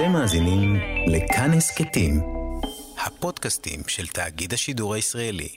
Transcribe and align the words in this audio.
אתם 0.00 0.12
מאזינים 0.12 0.80
לכאן 1.06 1.50
הסכתים, 1.52 2.20
הפודקאסטים 3.06 3.80
של 3.86 4.06
תאגיד 4.06 4.52
השידור 4.52 4.94
הישראלי. 4.94 5.48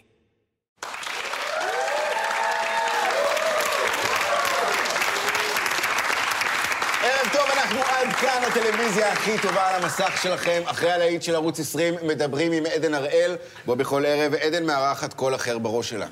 ערב 7.04 7.30
טוב, 7.34 7.42
אנחנו 7.54 7.80
עד 7.80 8.14
כאן 8.14 8.42
הטלוויזיה 8.48 9.12
הכי 9.12 9.32
טובה 9.42 9.70
על 9.70 9.84
המסך 9.84 10.20
שלכם. 10.24 10.62
אחרי 10.66 10.92
הלהיט 10.92 11.22
של 11.22 11.36
ערוץ 11.36 11.60
20, 11.60 11.94
מדברים 12.08 12.52
עם 12.52 12.64
עדן 12.66 12.94
הראל, 12.94 13.36
בו 13.66 13.76
בכל 13.76 14.06
ערב 14.06 14.34
עדן 14.34 14.66
מארחת 14.66 15.14
קול 15.14 15.36
אחר 15.36 15.58
בראש 15.58 15.90
שלה. 15.90 16.08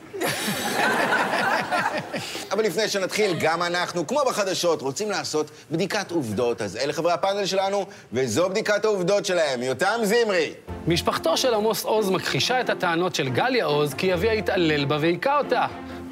אבל 2.52 2.64
לפני 2.64 2.88
שנתחיל, 2.88 3.36
גם 3.40 3.64
אנחנו, 3.64 4.08
כמו 4.08 4.20
בחדשות, 4.28 4.82
רוצים 4.82 5.12
לעשות 5.12 5.52
בדיקת 5.72 6.12
עובדות. 6.12 6.62
אז 6.62 6.78
אלה 6.78 6.94
חברי 6.94 7.12
הפאנל 7.12 7.46
שלנו, 7.46 7.86
וזו 8.14 8.50
בדיקת 8.50 8.86
העובדות 8.86 9.26
שלהם. 9.26 9.64
יותם 9.64 10.00
זמרי. 10.04 10.54
משפחתו 10.88 11.38
של 11.38 11.54
עמוס 11.54 11.84
עוז 11.84 12.10
מכחישה 12.10 12.62
את 12.62 12.70
הטענות 12.70 13.16
של 13.16 13.30
גליה 13.30 13.66
עוז 13.66 13.94
כי 13.94 14.14
אביה 14.14 14.32
התעלל 14.32 14.86
בה 14.86 14.98
והיכה 15.02 15.38
אותה. 15.38 15.66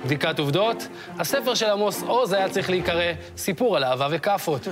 בדיקת 0.05 0.39
עובדות, 0.39 0.87
הספר 1.19 1.55
של 1.55 1.69
עמוס 1.69 2.03
עוז 2.03 2.33
היה 2.33 2.49
צריך 2.49 2.69
להיקרא 2.69 3.11
סיפור 3.37 3.77
על 3.77 3.83
אהבה 3.83 4.07
וכאפות. 4.11 4.67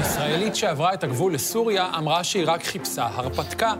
ישראלית 0.00 0.56
שעברה 0.56 0.94
את 0.94 1.04
הגבול 1.04 1.34
לסוריה 1.34 1.90
אמרה 1.98 2.24
שהיא 2.24 2.44
רק 2.46 2.64
חיפשה 2.64 3.08
הרפתקה. 3.14 3.72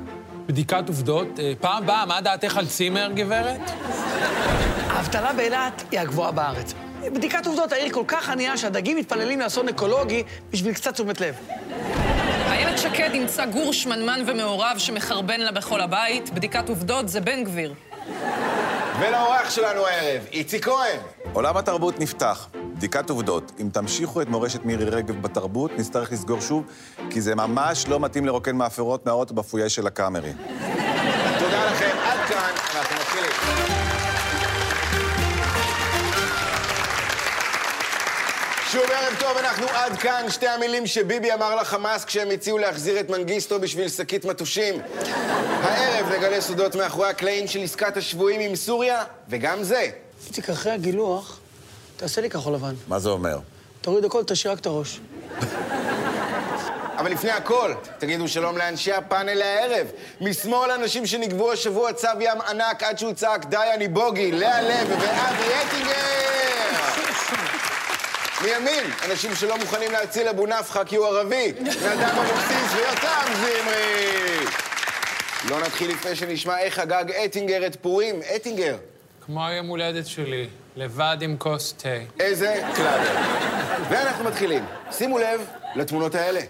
בדיקת 0.46 0.88
עובדות, 0.88 1.26
אה, 1.38 1.52
פעם 1.60 1.86
באה, 1.86 2.06
מה 2.06 2.20
דעתך 2.20 2.56
על 2.56 2.66
צימר, 2.66 3.10
גברת? 3.14 3.60
האבטלה 5.04 5.32
באילת 5.32 5.82
היא 5.90 6.00
הגבוהה 6.00 6.30
בארץ. 6.32 6.74
בדיקת 7.00 7.46
עובדות, 7.46 7.72
העיר 7.72 7.92
כל 7.92 8.04
כך 8.06 8.30
ענייה 8.30 8.56
שהדגים 8.56 8.96
מתפללים 8.96 9.40
לאסון 9.40 9.68
אקולוגי 9.68 10.22
בשביל 10.50 10.74
קצת 10.74 10.94
תשומת 10.94 11.20
לב. 11.20 11.34
איילת 12.50 12.78
שקד 12.78 13.10
אימצה 13.12 13.46
גור 13.46 13.72
שמנמן 13.72 14.20
ומעורב 14.26 14.74
שמחרבן 14.78 15.40
לה 15.40 15.52
בכל 15.52 15.80
הבית. 15.80 16.30
בדיקת 16.30 16.68
עובדות 16.68 17.08
זה 17.08 17.20
בן 17.20 17.44
גביר. 17.44 17.74
ולאורח 19.00 19.50
שלנו 19.50 19.86
הערב, 19.86 20.22
איציק 20.32 20.64
כהן. 20.64 20.98
עולם 21.32 21.56
התרבות 21.56 22.00
נפתח. 22.00 22.48
בדיקת 22.76 23.10
עובדות. 23.10 23.52
אם 23.60 23.68
תמשיכו 23.72 24.22
את 24.22 24.28
מורשת 24.28 24.64
מירי 24.64 24.84
רגב 24.84 25.22
בתרבות, 25.22 25.70
נצטרך 25.78 26.12
לסגור 26.12 26.40
שוב, 26.40 26.64
כי 27.10 27.20
זה 27.20 27.34
ממש 27.34 27.88
לא 27.88 28.00
מתאים 28.00 28.26
לרוקן 28.26 28.56
מאפרות 28.56 29.06
מהאוטו 29.06 29.34
בפויה 29.34 29.68
של 29.68 29.86
הקאמרי. 29.86 30.32
תודה 31.38 31.64
לכם, 31.70 31.96
עד 32.04 32.28
כאן, 32.28 32.50
אנחנו 32.76 32.96
מתחילים. 32.96 34.13
שוב 38.74 38.90
ערב 38.90 39.14
טוב, 39.20 39.36
אנחנו 39.36 39.66
עד 39.68 39.96
כאן. 39.98 40.26
שתי 40.28 40.48
המילים 40.48 40.86
שביבי 40.86 41.32
אמר 41.32 41.56
לחמאס 41.56 42.04
כשהם 42.04 42.30
הציעו 42.30 42.58
להחזיר 42.58 43.00
את 43.00 43.10
מנגיסטו 43.10 43.60
בשביל 43.60 43.88
שקית 43.88 44.24
מטושים. 44.24 44.74
הערב 45.62 46.12
נגלה 46.12 46.40
סודות 46.40 46.74
מאחורי 46.74 47.08
הקלעים 47.08 47.46
של 47.46 47.62
עסקת 47.62 47.96
השבויים 47.96 48.40
עם 48.40 48.56
סוריה, 48.56 49.04
וגם 49.28 49.62
זה. 49.62 49.90
איציק, 50.26 50.50
אחרי 50.50 50.72
הגילוח, 50.72 51.38
תעשה 51.96 52.20
לי 52.20 52.30
כחול 52.30 52.54
לבן. 52.54 52.74
מה 52.88 52.98
זה 52.98 53.08
אומר? 53.08 53.38
תוריד 53.80 54.04
הכל, 54.04 54.22
תשאיר 54.26 54.52
רק 54.52 54.58
את 54.58 54.66
הראש. 54.66 55.00
אבל 56.98 57.12
לפני 57.12 57.30
הכל, 57.30 57.72
תגידו 57.98 58.28
שלום 58.28 58.58
לאנשי 58.58 58.92
הפאנל 58.92 59.42
הערב. 59.42 59.86
משמאל 60.20 60.70
אנשים 60.70 61.06
שנגבו 61.06 61.52
השבוע 61.52 61.92
צו 61.92 62.08
ים 62.20 62.40
ענק 62.40 62.82
עד 62.82 62.98
שהוא 62.98 63.12
צעק 63.12 63.44
די 63.44 63.56
אני 63.74 63.88
בוגי, 63.88 64.32
לאה 64.32 64.62
לב 64.62 64.88
ואבי 64.90 65.50
אטינגר! 65.68 66.23
מימין, 68.44 68.84
אנשים 69.10 69.34
שלא 69.34 69.58
מוכנים 69.58 69.92
להציל 69.92 70.28
אבו 70.28 70.46
נפחא 70.46 70.84
כי 70.84 70.96
הוא 70.96 71.06
ערבי. 71.06 71.52
נדב 71.58 72.18
אבוקסיס 72.18 72.74
ויותם 72.74 73.32
זמרי! 73.34 74.46
לא 75.50 75.60
נתחיל 75.60 75.90
לפני 75.90 76.16
שנשמע 76.16 76.58
איך 76.58 76.74
חגג 76.74 77.04
אטינגר 77.24 77.66
את 77.66 77.76
פורים. 77.76 78.20
אטינגר, 78.36 78.76
כמו 79.26 79.46
היום 79.46 79.66
הולדת 79.66 80.06
שלי, 80.06 80.48
לבד 80.76 81.16
עם 81.20 81.36
כוס 81.38 81.74
תה. 81.78 81.88
איזה 82.20 82.62
clubber. 82.76 83.20
ואנחנו 83.90 84.24
מתחילים. 84.24 84.64
שימו 84.92 85.18
לב 85.18 85.46
לתמונות 85.74 86.14
האלה. 86.14 86.40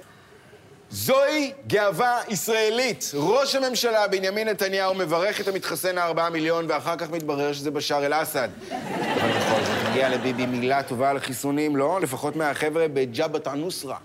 זוהי 0.90 1.52
גאווה 1.66 2.20
ישראלית. 2.28 3.10
ראש 3.14 3.54
הממשלה 3.54 4.08
בנימין 4.08 4.48
נתניהו 4.48 4.94
מברך 4.94 5.40
את 5.40 5.48
המתחסן 5.48 5.98
הארבעה 5.98 6.30
מיליון, 6.30 6.66
ואחר 6.68 6.96
כך 6.96 7.10
מתברר 7.10 7.52
שזה 7.52 7.70
בשאר 7.70 8.06
אל-אסד. 8.06 8.48
אבל 8.70 9.33
מגיע 9.94 10.08
לביבי 10.08 10.46
מילה 10.46 10.82
טובה 10.82 11.10
על 11.10 11.16
החיסונים, 11.16 11.76
לא? 11.76 12.00
לפחות 12.00 12.36
מהחבר'ה 12.36 12.86
בג'בהת 12.88 13.46
א-נוסרה. 13.46 13.96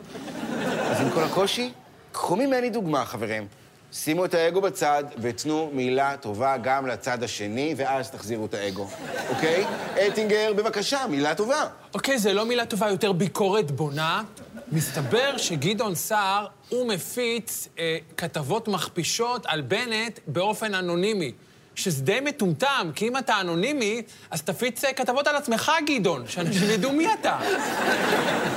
אז 0.65 1.01
עם 1.01 1.09
כל 1.09 1.23
הקושי, 1.23 1.71
קחו 2.11 2.35
ממני 2.35 2.69
דוגמה, 2.69 3.05
חברים. 3.05 3.47
שימו 3.91 4.25
את 4.25 4.33
האגו 4.33 4.61
בצד 4.61 5.03
ותנו 5.17 5.69
מילה 5.73 6.17
טובה 6.17 6.57
גם 6.57 6.87
לצד 6.87 7.23
השני, 7.23 7.73
ואז 7.77 8.11
תחזירו 8.11 8.45
את 8.45 8.53
האגו, 8.53 8.87
אוקיי? 9.29 9.65
אטינגר, 10.07 10.53
בבקשה, 10.53 11.07
מילה 11.09 11.35
טובה. 11.35 11.67
אוקיי, 11.93 12.19
זה 12.19 12.33
לא 12.33 12.45
מילה 12.45 12.65
טובה, 12.65 12.89
יותר 12.89 13.11
ביקורת 13.11 13.71
בונה. 13.71 14.23
מסתבר 14.71 15.37
שגדעון 15.37 15.95
סער, 15.95 16.47
הוא 16.69 16.87
מפיץ 16.87 17.67
אה, 17.79 17.97
כתבות 18.17 18.67
מכפישות 18.67 19.45
על 19.45 19.61
בנט 19.61 20.19
באופן 20.27 20.73
אנונימי. 20.75 21.31
שזה 21.75 22.03
די 22.03 22.19
מטומטם, 22.21 22.91
כי 22.95 23.07
אם 23.07 23.17
אתה 23.17 23.41
אנונימי, 23.41 24.01
אז 24.31 24.41
תפיץ 24.41 24.85
אה, 24.85 24.93
כתבות 24.93 25.27
על 25.27 25.35
עצמך, 25.35 25.71
גדעון, 25.85 26.23
שאנשים 26.27 26.69
ידעו 26.69 26.91
מי 26.93 27.13
אתה. 27.13 27.37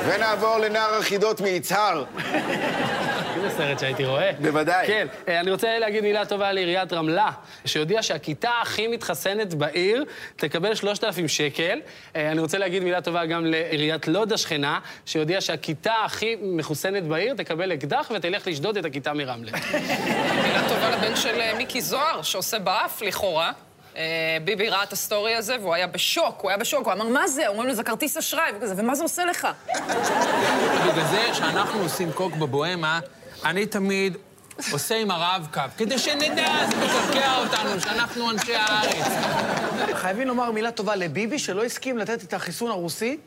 ונעבור 0.07 0.59
לנער 0.59 0.95
החידות 0.95 1.41
מיצהר. 1.41 2.05
זה 3.43 3.51
סרט 3.51 3.79
שהייתי 3.79 4.05
רואה. 4.05 4.31
בוודאי. 4.41 4.87
כן, 4.87 5.07
אה, 5.29 5.41
אני 5.41 5.51
רוצה 5.51 5.79
להגיד 5.79 6.03
מילה 6.05 6.25
טובה 6.25 6.53
לעיריית 6.53 6.93
רמלה, 6.93 7.31
שהודיעה 7.65 8.03
שהכיתה 8.03 8.51
הכי 8.63 8.89
מתחסנת 8.89 9.55
בעיר 9.55 10.05
תקבל 10.37 10.75
3,000 10.75 11.29
שקל. 11.29 11.81
אה, 12.17 12.33
אני 12.33 12.41
רוצה 12.41 12.59
להגיד 12.59 12.83
מילה 12.83 13.01
טובה 13.01 13.27
גם 13.27 13.47
לעיריית 13.47 14.09
לוד 14.09 14.33
השכנה, 14.33 14.79
שהודיעה 15.07 15.41
שהכיתה 15.41 15.95
הכי 16.05 16.37
מחוסנת 16.43 17.03
בעיר 17.03 17.35
תקבל 17.35 17.73
אקדח 17.73 18.11
ותלך 18.15 18.47
לשדוד 18.47 18.77
את 18.77 18.85
הכיתה 18.85 19.13
מרמלה. 19.13 19.53
מילה 20.45 20.69
טובה 20.69 20.91
לבן 20.91 21.17
של 21.17 21.41
אה, 21.41 21.55
מיקי 21.57 21.81
זוהר, 21.81 22.23
שעושה 22.23 22.59
באף, 22.59 23.03
לכאורה. 23.03 23.53
ביבי 24.45 24.69
ראה 24.69 24.83
את 24.83 24.93
ה 24.93 25.00
story 25.00 25.35
הזה, 25.35 25.57
והוא 25.61 25.75
היה 25.75 25.87
בשוק, 25.87 26.41
הוא 26.41 26.51
היה 26.51 26.59
בשוק, 26.59 26.87
הוא 26.87 26.93
אמר, 26.93 27.09
מה 27.09 27.29
זה? 27.29 27.49
אומרים 27.49 27.69
לו, 27.69 27.75
זה 27.75 27.83
כרטיס 27.83 28.17
אשראי, 28.17 28.51
וכזה, 28.57 28.75
ומה 28.77 28.95
זה 28.95 29.03
עושה 29.03 29.25
לך? 29.25 29.49
בגלל 30.93 31.07
זה 31.11 31.35
שאנחנו 31.35 31.83
עושים 31.83 32.13
קוק 32.13 32.35
בבוהמה, 32.35 33.01
אני 33.45 33.67
תמיד 33.67 34.17
עושה 34.73 34.95
עם 34.95 35.11
הרב-קו, 35.11 35.61
כדי 35.77 35.99
שנדע, 35.99 36.53
זה 36.71 36.77
מקרקע 36.77 37.37
אותנו, 37.39 37.81
שאנחנו 37.81 38.31
אנשי 38.31 38.55
הארץ. 38.55 39.07
חייבים 39.95 40.29
לומר 40.29 40.51
מילה 40.51 40.71
טובה 40.71 40.97
לביבי, 40.97 41.39
שלא 41.39 41.65
הסכים 41.65 41.99
לתת 41.99 42.23
את 42.25 42.35
החיסון 42.35 42.71
הרוסי, 42.71 43.19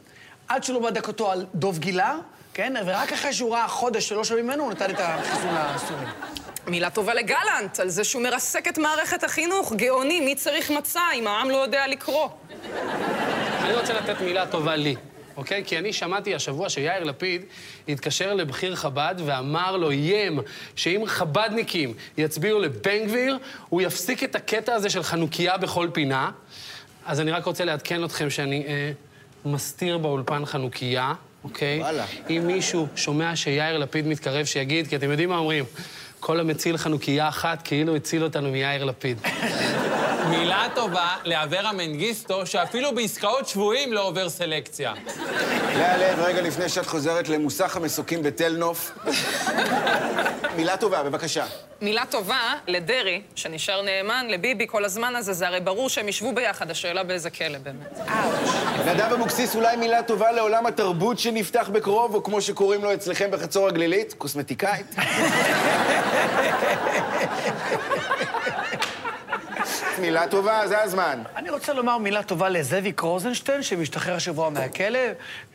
עד 0.48 0.64
שלא 0.64 0.80
בדק 0.80 1.08
אותו 1.08 1.32
על 1.32 1.46
דב 1.56 1.80
גיל-הר, 1.80 2.16
כן? 2.54 2.74
ורק 2.86 3.14
אחרי 3.14 3.34
שהוא 3.34 3.54
ראה 3.56 3.68
חודש 3.68 4.10
שלא 4.10 4.24
שומעים 4.24 4.48
ממנו, 4.48 4.64
הוא 4.64 4.72
נתן 4.72 4.90
את 4.90 5.00
החיסון 5.00 5.54
הסורי. 5.54 6.06
מילה 6.68 6.90
טובה 6.90 7.14
לגלנט, 7.14 7.80
על 7.80 7.90
זה 7.90 8.04
שהוא 8.04 8.24
מרסק 8.24 8.68
את 8.68 8.78
מערכת 8.78 9.24
החינוך. 9.24 9.74
גאוני, 9.74 10.20
מי 10.22 10.36
צריך 10.36 10.72
מצע 10.72 11.02
אם 11.16 11.28
העם 11.28 11.50
לא 11.50 11.58
יודע 11.58 11.88
לקרוא? 11.88 12.30
אני 13.62 13.74
רוצה 13.74 13.94
לתת 13.94 14.22
מילה 14.22 14.46
טובה 14.46 14.76
לי, 14.76 14.96
אוקיי? 15.38 15.64
כי 15.66 15.78
אני 15.78 15.94
שמעתי 15.94 16.36
השבוע 16.36 16.70
שיאיר 16.70 17.04
לפיד 17.04 17.42
התקשר 17.90 18.34
לבכיר 18.34 18.76
חב"ד 18.76 19.16
ואמר 19.26 19.78
לו, 19.78 19.92
איים, 19.92 20.40
שאם 20.76 21.04
חב"דניקים 21.08 21.94
יצביעו 22.18 22.60
לבן 22.60 23.06
גביר, 23.08 23.38
הוא 23.70 23.82
יפסיק 23.82 24.24
את 24.24 24.36
הקטע 24.36 24.74
הזה 24.74 24.90
של 24.90 25.04
חנוכיה 25.04 25.58
בכל 25.58 25.90
פינה. 25.94 26.32
אז 27.06 27.20
אני 27.20 27.32
רק 27.32 27.46
רוצה 27.46 27.66
לעדכן 27.66 28.04
אתכם 28.04 28.30
שאני 28.30 28.64
אה, 28.68 28.92
מסתיר 29.46 29.98
באולפן 29.98 30.46
חנוכיה, 30.46 31.14
אוקיי? 31.44 31.80
וואלה. 31.80 32.06
אם 32.30 32.44
מישהו 32.48 32.88
שומע 32.96 33.36
שיאיר 33.36 33.78
לפיד 33.78 34.08
מתקרב, 34.08 34.46
שיגיד, 34.46 34.88
כי 34.88 34.96
אתם 34.96 35.12
יודעים 35.12 35.30
מה 35.30 35.38
אומרים, 35.38 35.66
כל 36.20 36.40
המציל 36.40 36.78
חנוכיה 36.78 37.28
אחת 37.28 37.62
כאילו 37.62 37.96
הציל 37.96 38.24
אותנו 38.24 38.52
מיאיר 38.52 38.84
לפיד. 38.84 39.18
מילה 40.30 40.68
טובה 40.76 41.16
לאברה 41.26 41.72
מנגיסטו, 41.74 42.46
שאפילו 42.46 42.96
בעסקאות 42.96 43.48
שבויים 43.48 43.94
לא 43.94 44.08
עובר 44.08 44.30
סלקציה. 44.30 44.94
לאה 45.78 45.98
לב, 45.98 46.20
רגע 46.20 46.42
לפני 46.42 46.70
שאת 46.70 46.86
חוזרת 46.86 47.30
למוסך 47.30 47.76
המסוקים 47.76 48.24
בתל 48.24 48.56
נוף. 48.58 48.92
מילה 50.56 50.78
טובה, 50.78 51.04
בבקשה. 51.04 51.46
מילה 51.82 52.04
טובה 52.10 52.54
לדרעי, 52.68 53.22
שנשאר 53.36 53.82
נאמן 53.82 54.26
לביבי 54.30 54.68
כל 54.68 54.86
הזמן 54.86 55.16
הזה, 55.16 55.34
זה 55.34 55.48
הרי 55.48 55.60
ברור 55.60 55.90
שהם 55.90 56.10
ישבו 56.10 56.34
ביחד, 56.34 56.72
השאלה 56.72 57.04
באיזה 57.04 57.30
כלא 57.30 57.58
באמת. 57.58 58.00
נדב 58.86 59.14
אבוקסיס, 59.14 59.56
אולי 59.56 59.76
מילה 59.76 60.04
טובה 60.04 60.32
לעולם 60.32 60.66
התרבות 60.66 61.20
שנפתח 61.20 61.70
בקרוב, 61.74 62.16
או 62.16 62.24
כמו 62.24 62.42
שקוראים 62.42 62.84
לו 62.84 62.94
אצלכם 62.94 63.32
בחצור 63.32 63.68
הגלילית, 63.68 64.14
קוסמטיקאית. 64.18 64.96
מילה 70.00 70.28
טובה, 70.28 70.68
זה 70.68 70.82
הזמן. 70.82 71.24
אני 71.36 71.50
רוצה 71.50 71.74
לומר 71.74 71.98
מילה 71.98 72.24
טובה 72.24 72.50
לזאביק 72.50 73.00
רוזנשטיין, 73.00 73.64
שמשתחרר 73.64 74.16
השבוע 74.16 74.50
מהכלא, 74.50 75.00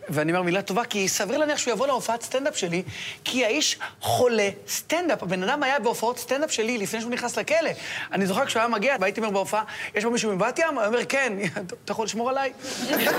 ואני 0.09 0.33
אומר 0.33 0.43
מילה 0.43 0.63
טובה 0.63 0.85
כי 0.85 1.09
סביר 1.09 1.39
להניח 1.39 1.59
שהוא 1.59 1.73
יבוא 1.73 1.87
להופעת 1.87 2.23
סטנדאפ 2.23 2.57
שלי, 2.57 2.83
כי 3.25 3.45
האיש 3.45 3.79
חולה 4.01 4.49
סטנדאפ. 4.69 5.23
הבן 5.23 5.43
אדם 5.43 5.63
היה 5.63 5.79
בהופעות 5.79 6.19
סטנדאפ 6.19 6.53
שלי 6.53 6.79
לפני 6.79 7.01
שהוא 7.01 7.11
נכנס 7.11 7.39
לכלא. 7.39 7.71
אני 8.13 8.27
זוכר 8.27 8.47
כשהוא 8.47 8.61
היה 8.61 8.69
מגיע, 8.69 8.97
והייתי 9.01 9.21
אומר 9.21 9.31
בהופעה, 9.31 9.63
יש 9.95 10.05
פה 10.05 10.11
מישהו 10.11 10.37
מבת 10.37 10.59
ים? 10.59 10.75
הוא 10.75 10.85
אומר, 10.85 11.05
כן, 11.05 11.33
אתה 11.85 11.93
יכול 11.93 12.05
לשמור 12.05 12.31
עליי? 12.31 12.53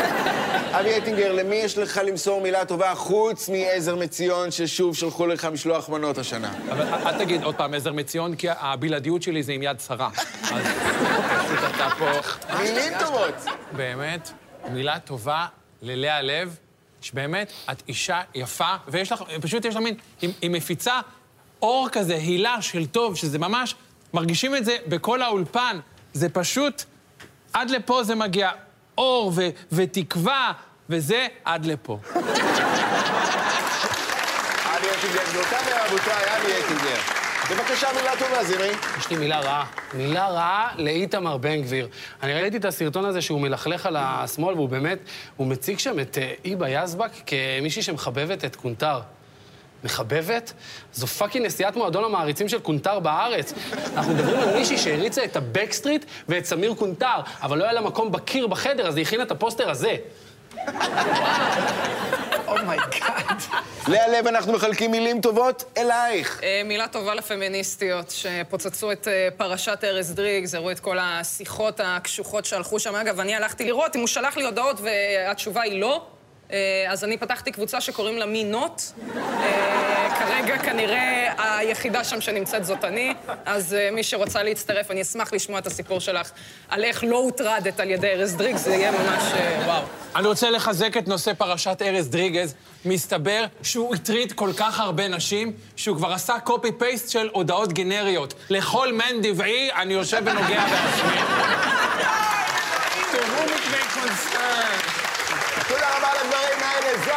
אבי 0.79 0.97
אטינגר, 0.97 1.33
למי 1.33 1.55
יש 1.55 1.77
לך 1.77 2.01
למסור 2.05 2.41
מילה 2.41 2.65
טובה 2.65 2.95
חוץ 2.95 3.49
מעזר 3.49 3.95
מציון, 3.95 4.51
ששוב 4.51 4.95
שלחו 4.95 5.27
לך 5.27 5.45
משלוח 5.45 5.89
מנות 5.89 6.17
השנה? 6.17 6.53
אבל 6.71 6.85
אל 7.05 7.17
תגיד 7.19 7.43
עוד 7.43 7.55
פעם 7.55 7.73
עזר 7.73 7.93
מציון, 7.93 8.35
כי 8.35 8.47
הבלעדיות 8.49 9.23
שלי 9.23 9.43
זה 9.43 9.51
עם 9.51 9.63
יד 9.63 9.79
שרה. 9.87 10.09
אתה 11.53 11.89
פה... 11.99 12.11
מילים 12.57 12.93
טובות. 12.99 13.35
באמת, 13.71 14.31
מילה 14.69 14.99
טובה 14.99 15.45
ללאה 15.81 16.21
לב, 16.21 16.57
שבאמת, 17.01 17.51
את 17.71 17.83
אישה 17.87 18.21
יפה, 18.35 18.75
ויש 18.87 19.11
לך, 19.11 19.23
פשוט 19.41 19.65
יש 19.65 19.75
לך 19.75 19.81
מין, 19.81 19.95
היא, 20.21 20.33
היא 20.41 20.49
מפיצה 20.49 20.99
אור 21.61 21.89
כזה, 21.91 22.15
הילה 22.15 22.61
של 22.61 22.85
טוב, 22.85 23.15
שזה 23.15 23.39
ממש, 23.39 23.75
מרגישים 24.13 24.55
את 24.55 24.65
זה 24.65 24.77
בכל 24.87 25.21
האולפן. 25.21 25.79
זה 26.13 26.29
פשוט, 26.29 26.83
עד 27.53 27.69
לפה 27.69 28.03
זה 28.03 28.15
מגיע 28.15 28.51
אור 28.97 29.31
ו, 29.35 29.49
ותקווה, 29.71 30.51
וזה 30.89 31.27
עד 31.45 31.65
לפה. 31.65 31.99
אבי 32.11 32.21
אטינגר, 34.97 35.23
גבירותיי 35.29 35.59
ורבותיי, 35.59 36.37
אבי 36.37 36.51
אטינגר. 36.65 36.80
בבקשה, 37.51 37.87
מילה 37.95 38.11
טובה, 38.19 38.43
זירי. 38.43 38.71
יש 38.99 39.09
לי 39.09 39.17
מילה 39.17 39.39
רעה. 39.39 39.65
מילה 39.93 40.29
רעה 40.29 40.69
לאיתמר 40.77 41.37
בן 41.37 41.61
גביר. 41.61 41.87
אני 42.23 42.33
ראיתי 42.33 42.57
את 42.57 42.65
הסרטון 42.65 43.05
הזה 43.05 43.21
שהוא 43.21 43.41
מלכלך 43.41 43.85
על 43.85 43.95
השמאל, 43.99 44.55
והוא 44.55 44.69
באמת, 44.69 44.99
הוא 45.37 45.47
מציג 45.47 45.79
שם 45.79 45.99
את 45.99 46.17
אה, 46.17 46.33
היבה 46.43 46.69
יזבק 46.69 47.11
כמישהי 47.25 47.81
שמחבבת 47.81 48.45
את 48.45 48.55
קונטר. 48.55 48.99
מחבבת? 49.83 50.53
זו 50.93 51.07
fucking 51.07 51.45
נשיאת 51.45 51.75
מועדון 51.75 52.03
המעריצים 52.03 52.49
של 52.49 52.59
קונטאר 52.59 52.99
בארץ. 52.99 53.53
אנחנו 53.95 54.13
מדברים 54.13 54.39
על 54.39 54.57
מישהי 54.57 54.77
שהריצה 54.77 55.23
את 55.23 55.35
ה 55.35 55.42
Backstreet 55.42 56.05
ואת 56.29 56.45
סמיר 56.45 56.73
קונטאר, 56.73 57.19
אבל 57.41 57.57
לא 57.57 57.63
היה 57.63 57.73
לה 57.73 57.81
מקום 57.81 58.11
בקיר 58.11 58.47
בחדר, 58.47 58.87
אז 58.87 58.95
היא 58.95 59.05
הכינה 59.05 59.23
את 59.23 59.31
הפוסטר 59.31 59.69
הזה. 59.69 59.95
oh 62.59 62.80
my 62.80 63.00
god. 63.00 63.41
לאה 63.87 64.07
לב, 64.07 64.27
אנחנו 64.27 64.53
מחלקים 64.53 64.91
מילים 64.91 65.21
טובות 65.21 65.63
אלייך. 65.77 66.39
אה, 66.43 66.61
מילה 66.65 66.87
טובה 66.87 67.15
לפמיניסטיות, 67.15 68.09
שפוצצו 68.09 68.91
את 68.91 69.07
אה, 69.07 69.27
פרשת 69.37 69.79
ארז 69.83 70.15
דריגס, 70.15 70.55
הראו 70.55 70.71
את 70.71 70.79
כל 70.79 70.97
השיחות 71.01 71.79
הקשוחות 71.83 72.45
שהלכו 72.45 72.79
שם. 72.79 72.95
אגב, 72.95 73.19
אני 73.19 73.35
הלכתי 73.35 73.65
לראות 73.65 73.95
אם 73.95 73.99
הוא 73.99 74.07
שלח 74.07 74.37
לי 74.37 74.43
הודעות 74.43 74.77
והתשובה 74.81 75.61
היא 75.61 75.81
לא. 75.81 76.05
אה, 76.51 76.85
אז 76.89 77.03
אני 77.03 77.17
פתחתי 77.17 77.51
קבוצה 77.51 77.81
שקוראים 77.81 78.17
לה 78.17 78.25
מינות. 78.25 78.93
אה, 79.17 80.07
כרגע 80.19 80.57
כנראה 80.57 81.33
היחידה 81.37 82.03
שם 82.03 82.21
שנמצאת 82.21 82.65
זאת 82.65 82.85
אני, 82.85 83.13
אז 83.45 83.73
אה, 83.73 83.89
מי 83.91 84.03
שרוצה 84.03 84.43
להצטרף, 84.43 84.91
אני 84.91 85.01
אשמח 85.01 85.33
לשמוע 85.33 85.59
את 85.59 85.67
הסיפור 85.67 85.99
שלך 85.99 86.31
על 86.69 86.83
איך 86.83 87.03
לא 87.03 87.17
הוטרדת 87.17 87.79
על 87.79 87.89
ידי 87.89 88.07
ארז 88.07 88.35
דריגס, 88.35 88.61
זה 88.61 88.75
יהיה 88.75 88.91
ממש 88.91 89.23
וואו. 89.65 89.83
אני 90.15 90.27
רוצה 90.27 90.49
לחזק 90.49 90.97
את 90.97 91.07
נושא 91.07 91.33
פרשת 91.33 91.81
ארז 91.81 92.09
דריגז. 92.09 92.55
מסתבר 92.85 93.45
שהוא 93.63 93.95
הטריד 93.95 94.31
כל 94.31 94.49
כך 94.57 94.79
הרבה 94.79 95.07
נשים, 95.07 95.53
שהוא 95.75 95.97
כבר 95.97 96.13
עשה 96.13 96.39
קופי-פייסט 96.39 97.09
של 97.09 97.29
הודעות 97.33 97.73
גנריות. 97.73 98.33
לכל 98.49 98.93
מן 98.93 99.21
דבעי, 99.21 99.71
אני 99.71 99.93
יושב 99.93 100.21
ונוגע 100.25 100.65
בעצמי. 100.65 101.17
To 103.11 103.17
whom 103.17 103.49
it 103.49 103.65
may 103.73 103.85
concern. 103.97 105.01
תודה 105.67 105.97
רבה 105.97 106.07
על 106.11 106.17
הדברים 106.17 106.59
האלה. 106.63 107.05
זה 107.05 107.11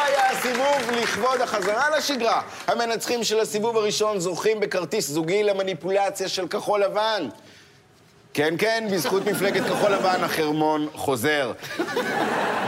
הסיבוב 0.65 0.91
לכבוד 0.91 1.41
החזרה 1.41 1.97
לשגרה. 1.97 2.41
המנצחים 2.67 3.23
של 3.23 3.39
הסיבוב 3.39 3.77
הראשון 3.77 4.19
זוכים 4.19 4.59
בכרטיס 4.59 5.07
זוגי 5.07 5.43
למניפולציה 5.43 6.29
של 6.29 6.47
כחול 6.47 6.83
לבן. 6.83 7.27
כן, 8.33 8.53
כן, 8.57 8.87
בזכות 8.91 9.25
מפלגת 9.25 9.63
כחול 9.65 9.91
לבן 9.91 10.23
החרמון 10.23 10.87
חוזר. 10.93 11.51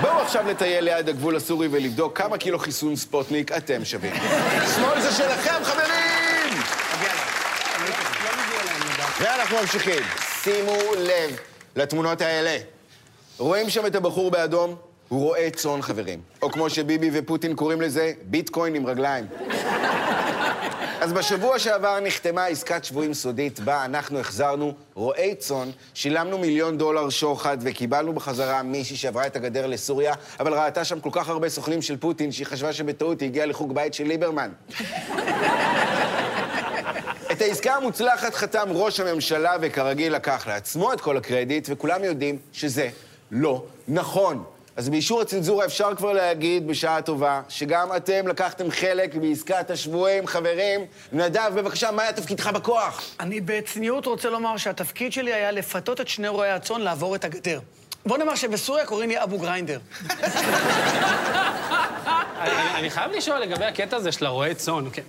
בואו 0.02 0.20
עכשיו 0.22 0.48
לטייל 0.48 0.84
ליד 0.84 1.10
הגבול 1.10 1.36
הסורי 1.36 1.68
ולבדוק 1.72 2.18
כמה 2.18 2.38
קילו 2.38 2.60
חיסון 2.60 2.96
ספוטניק 2.96 3.52
אתם 3.52 3.86
שווים. 3.86 4.14
שמאל 4.76 5.02
זה 5.02 5.12
שלכם, 5.12 5.64
חברים! 5.64 6.62
ואנחנו 9.20 9.58
ממשיכים. 9.62 10.04
שימו 10.44 10.78
לב 10.98 11.38
לתמונות 11.76 12.22
האלה. 12.22 12.58
רואים 13.38 13.70
שם 13.70 13.86
את 13.86 13.96
הבחור 13.96 14.32
באדום? 14.32 14.76
הוא 15.10 15.22
רועה 15.22 15.50
צאן, 15.50 15.82
חברים. 15.82 16.22
או 16.42 16.52
כמו 16.52 16.70
שביבי 16.70 17.10
ופוטין 17.14 17.56
קוראים 17.56 17.82
לזה, 17.82 18.14
ביטקוין 18.24 18.76
עם 18.76 18.88
רגליים. 18.88 19.26
אז 21.02 21.14
בשבוע 21.14 21.60
שעבר 21.60 22.00
נחתמה 22.00 22.46
עסקת 22.46 22.86
שבויים 22.86 23.14
סודית, 23.14 23.60
בה 23.60 23.86
אנחנו 23.86 24.20
החזרנו 24.20 24.74
רועי 24.94 25.36
צאן, 25.36 25.70
שילמנו 25.94 26.38
מיליון 26.38 26.78
דולר 26.78 27.10
שוחד 27.10 27.58
וקיבלנו 27.62 28.14
בחזרה 28.14 28.64
מישהי 28.64 28.96
שעברה 28.96 29.28
את 29.28 29.36
הגדר 29.36 29.68
לסוריה, 29.68 30.14
אבל 30.40 30.54
ראתה 30.54 30.86
שם 30.86 31.00
כל 31.00 31.10
כך 31.12 31.30
הרבה 31.30 31.50
סוכנים 31.50 31.82
של 31.82 31.98
פוטין 31.98 32.32
שהיא 32.32 32.48
חשבה 32.48 32.74
שבטעות 32.74 33.22
היא 33.22 33.30
הגיעה 33.30 33.46
לחוג 33.46 33.76
בית 33.76 33.94
של 33.94 34.04
ליברמן. 34.04 34.50
את 37.32 37.42
העסקה 37.42 37.76
המוצלחת 37.76 38.36
חתם 38.36 38.68
ראש 38.72 39.00
הממשלה, 39.00 39.56
וכרגיל 39.62 40.16
לקח 40.16 40.48
לעצמו 40.48 40.94
את 40.94 41.02
כל 41.02 41.18
הקרדיט, 41.18 41.68
וכולם 41.72 42.04
יודעים 42.04 42.38
שזה 42.54 42.90
לא 43.32 43.64
נכון. 43.88 44.44
אז 44.78 44.90
באישור 44.90 45.22
הצנזורה 45.22 45.66
אפשר 45.66 45.96
כבר 45.96 46.14
להגיד 46.14 46.68
בשעה 46.68 47.02
טובה 47.02 47.42
שגם 47.50 47.96
אתם 47.96 48.28
לקחתם 48.28 48.72
חלק 48.72 49.16
בעסקת 49.16 49.72
השבויים, 49.72 50.28
חברים. 50.28 50.86
נדב, 51.12 51.52
בבקשה, 51.56 51.92
מה 51.92 52.04
היה 52.04 52.14
תפקידך 52.14 52.48
בכוח? 52.48 53.02
אני 53.20 53.42
בצניעות 53.42 54.06
רוצה 54.06 54.30
לומר 54.30 54.58
שהתפקיד 54.58 55.14
שלי 55.14 55.34
היה 55.34 55.52
לפתות 55.52 56.02
את 56.02 56.08
שני 56.08 56.28
רועי 56.28 56.52
הצאן 56.52 56.82
לעבור 56.82 57.16
את 57.16 57.26
הגדר. 57.26 57.60
בוא 58.07 58.19
נאמר 58.19 58.35
שבסוריה 58.35 58.87
קוראים 58.87 59.09
לי 59.11 59.23
אבו 59.23 59.39
גריינדר. 59.39 59.79
אני, 62.41 62.51
אני- 62.51 62.75
אני 62.79 62.91
חייב 62.91 63.11
לשאול 63.13 63.39
לגבי 63.39 63.65
הקטע 63.65 63.97
הזה 63.97 64.13
של 64.13 64.27
הרועי 64.27 64.55
צאן. 64.55 64.85
כן. 64.93 65.03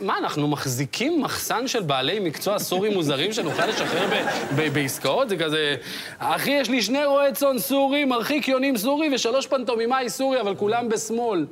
מה, 0.00 0.18
אנחנו 0.18 0.48
מחזיקים 0.48 1.22
מחסן 1.22 1.68
של 1.68 1.82
בעלי 1.82 2.18
מקצוע 2.20 2.58
סורים 2.58 2.92
מוזרים 2.92 3.32
שנוכל 3.32 3.66
לשחרר 3.66 4.06
ב, 4.06 4.14
ב, 4.56 4.72
בעסקאות? 4.74 5.28
זה 5.28 5.36
כזה... 5.36 5.76
אחי, 6.18 6.50
יש 6.50 6.68
לי 6.68 6.82
שני 6.82 7.04
רועי 7.04 7.32
צאן 7.32 7.58
סורי, 7.58 8.04
מרחיק 8.04 8.48
יונים 8.48 8.76
סורי 8.76 9.14
ושלוש 9.14 9.46
פנטומימאי 9.46 10.10
סורי, 10.10 10.40
אבל 10.40 10.54
כולם 10.56 10.88
בשמאל. 10.88 11.46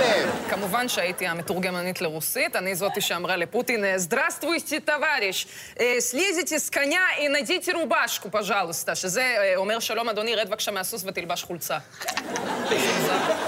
לב! 0.00 0.30
כמובן 0.50 0.88
שהייתי 0.88 1.26
המתורגמנית 1.26 2.00
לרוסית, 2.00 2.56
אני 2.56 2.74
זאתי 2.74 3.00
שאמרה 3.00 3.36
לפוטין, 3.36 3.84
"Здравствуйте, 3.96 4.80
товарищ, 4.86 5.46
אה, 5.80 5.84
слезите 6.10 6.58
с 6.58 6.70
коня 6.70 7.04
и 7.20 7.28
найдите 7.28 7.72
рубашку, 7.72 8.28
пожалуйста", 8.30 8.94
שזה 8.94 9.22
אה, 9.22 9.49
אומר, 9.55 9.79
שלום 9.79 10.09
אדוני, 10.09 10.35
רד 10.35 10.47
בבקשה 10.49 10.71
מהסוס 10.71 11.03
ותלבש 11.05 11.43
חולצה. 11.43 11.77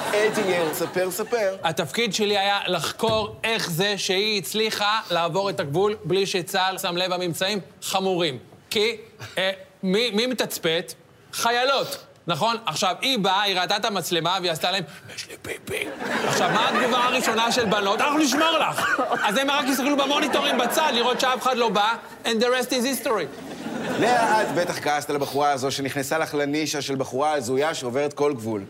אטינגר, 0.10 0.74
ספר, 0.74 1.12
ספר. 1.12 1.56
התפקיד 1.64 2.14
שלי 2.14 2.38
היה 2.38 2.60
לחקור 2.68 3.36
איך 3.44 3.70
זה 3.70 3.98
שהיא 3.98 4.38
הצליחה 4.38 5.00
לעבור 5.12 5.50
את 5.50 5.60
הגבול 5.60 5.96
בלי 6.04 6.26
שצה"ל 6.26 6.78
שם 6.78 6.98
לב 6.98 7.12
הממצאים 7.12 7.60
חמורים. 7.82 8.40
כי 8.70 8.98
אה, 9.38 9.52
מי, 9.84 10.12
מי 10.12 10.28
מתצפת? 10.28 10.94
חיילות. 11.34 11.98
נכון? 12.28 12.58
עכשיו, 12.66 12.96
היא 13.02 13.20
באה, 13.20 13.42
היא 13.42 13.60
ראתה 13.60 13.78
את 13.78 13.86
המצלמה 13.86 14.38
והיא 14.42 14.52
עשתה 14.52 14.72
להם, 14.72 14.84
יש 15.16 15.28
לי 15.30 15.36
פיפי. 15.42 15.88
עכשיו, 16.28 16.50
מה 16.54 16.70
התגובה 16.70 16.98
הראשונה 16.98 17.52
של 17.52 17.66
בנות? 17.66 18.02
אנחנו 18.02 18.20
נשמור 18.20 18.58
לך. 18.58 19.02
אז 19.24 19.38
הם 19.38 19.52
רק 19.52 19.66
הסתכלו 19.66 19.98
במוניטורים 19.98 20.58
בצד, 20.58 20.92
לראות 20.94 21.20
שאף 21.20 21.42
אחד 21.44 21.58
לא 21.58 21.70
בא, 21.70 21.96
and 22.26 22.28
the 22.28 22.46
rest 22.46 22.70
is 22.70 23.06
history. 23.06 23.53
לאה, 24.00 24.42
את 24.42 24.48
בטח 24.56 24.80
כעסת 24.80 25.10
על 25.10 25.16
הבחורה 25.16 25.52
הזו 25.52 25.72
שנכנסה 25.72 26.18
לך 26.18 26.34
לנישה 26.34 26.82
של 26.82 26.96
בחורה 26.96 27.34
הזויה 27.34 27.74
שעוברת 27.74 28.14
כל 28.14 28.34
גבול. 28.34 28.64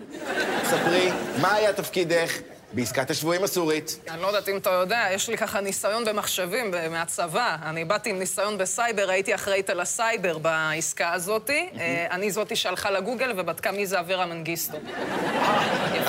ספרי, 0.63 1.11
מה 1.41 1.53
היה 1.53 1.73
תפקידך 1.73 2.31
בעסקת 2.73 3.09
השבויים 3.09 3.43
הסורית? 3.43 3.99
אני 4.09 4.21
לא 4.21 4.27
יודעת 4.27 4.49
אם 4.49 4.57
אתה 4.57 4.69
יודע, 4.69 5.07
יש 5.11 5.29
לי 5.29 5.37
ככה 5.37 5.61
ניסיון 5.61 6.05
במחשבים 6.05 6.71
מהצבא. 6.91 7.55
אני 7.65 7.85
באתי 7.85 8.09
עם 8.09 8.19
ניסיון 8.19 8.57
בסייבר, 8.57 9.09
הייתי 9.09 9.35
אחראית 9.35 9.69
על 9.69 9.79
הסייבר 9.79 10.37
בעסקה 10.37 11.13
הזאתי. 11.13 11.69
אה, 11.79 12.07
אני 12.11 12.31
זאתי 12.31 12.55
שהלכה 12.55 12.91
לגוגל 12.91 13.33
ובדקה 13.37 13.71
מי 13.71 13.87
זה 13.87 13.99
אברה 13.99 14.25
מנגיסטו. 14.25 14.77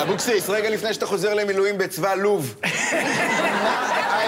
אבוקסיס, 0.01 0.49
רגע 0.49 0.69
לפני 0.69 0.93
שאתה 0.93 1.05
חוזר 1.05 1.33
למילואים 1.33 1.77
בצבא 1.77 2.13
לוב. 2.13 2.55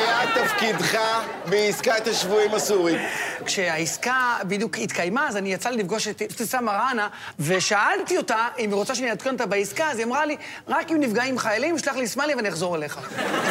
מה 0.05 0.19
היה 0.21 0.45
תפקידך 0.45 0.97
בעסקת 1.45 2.07
השבויים 2.07 2.53
הסורית? 2.53 3.01
כשהעסקה 3.45 4.37
בדיוק 4.43 4.77
התקיימה, 4.77 5.27
אז 5.27 5.37
אני 5.37 5.53
יצא 5.53 5.69
לי 5.69 5.77
לפגוש 5.77 6.07
את 6.07 6.21
אבתיסאם 6.21 6.65
מראענה, 6.65 7.07
ושאלתי 7.39 8.17
אותה 8.17 8.47
אם 8.59 8.69
היא 8.69 8.75
רוצה 8.75 8.95
שאני 8.95 9.09
אעדכן 9.09 9.33
אותה 9.33 9.45
בעסקה, 9.45 9.91
אז 9.91 9.97
היא 9.97 10.05
אמרה 10.05 10.25
לי, 10.25 10.37
רק 10.67 10.91
אם 10.91 10.99
נפגעים 10.99 11.37
חיילים, 11.37 11.77
שלח 11.77 11.95
לי 11.95 12.07
סמלי 12.07 12.35
ואני 12.35 12.49
אחזור 12.49 12.75
אליך. 12.75 12.99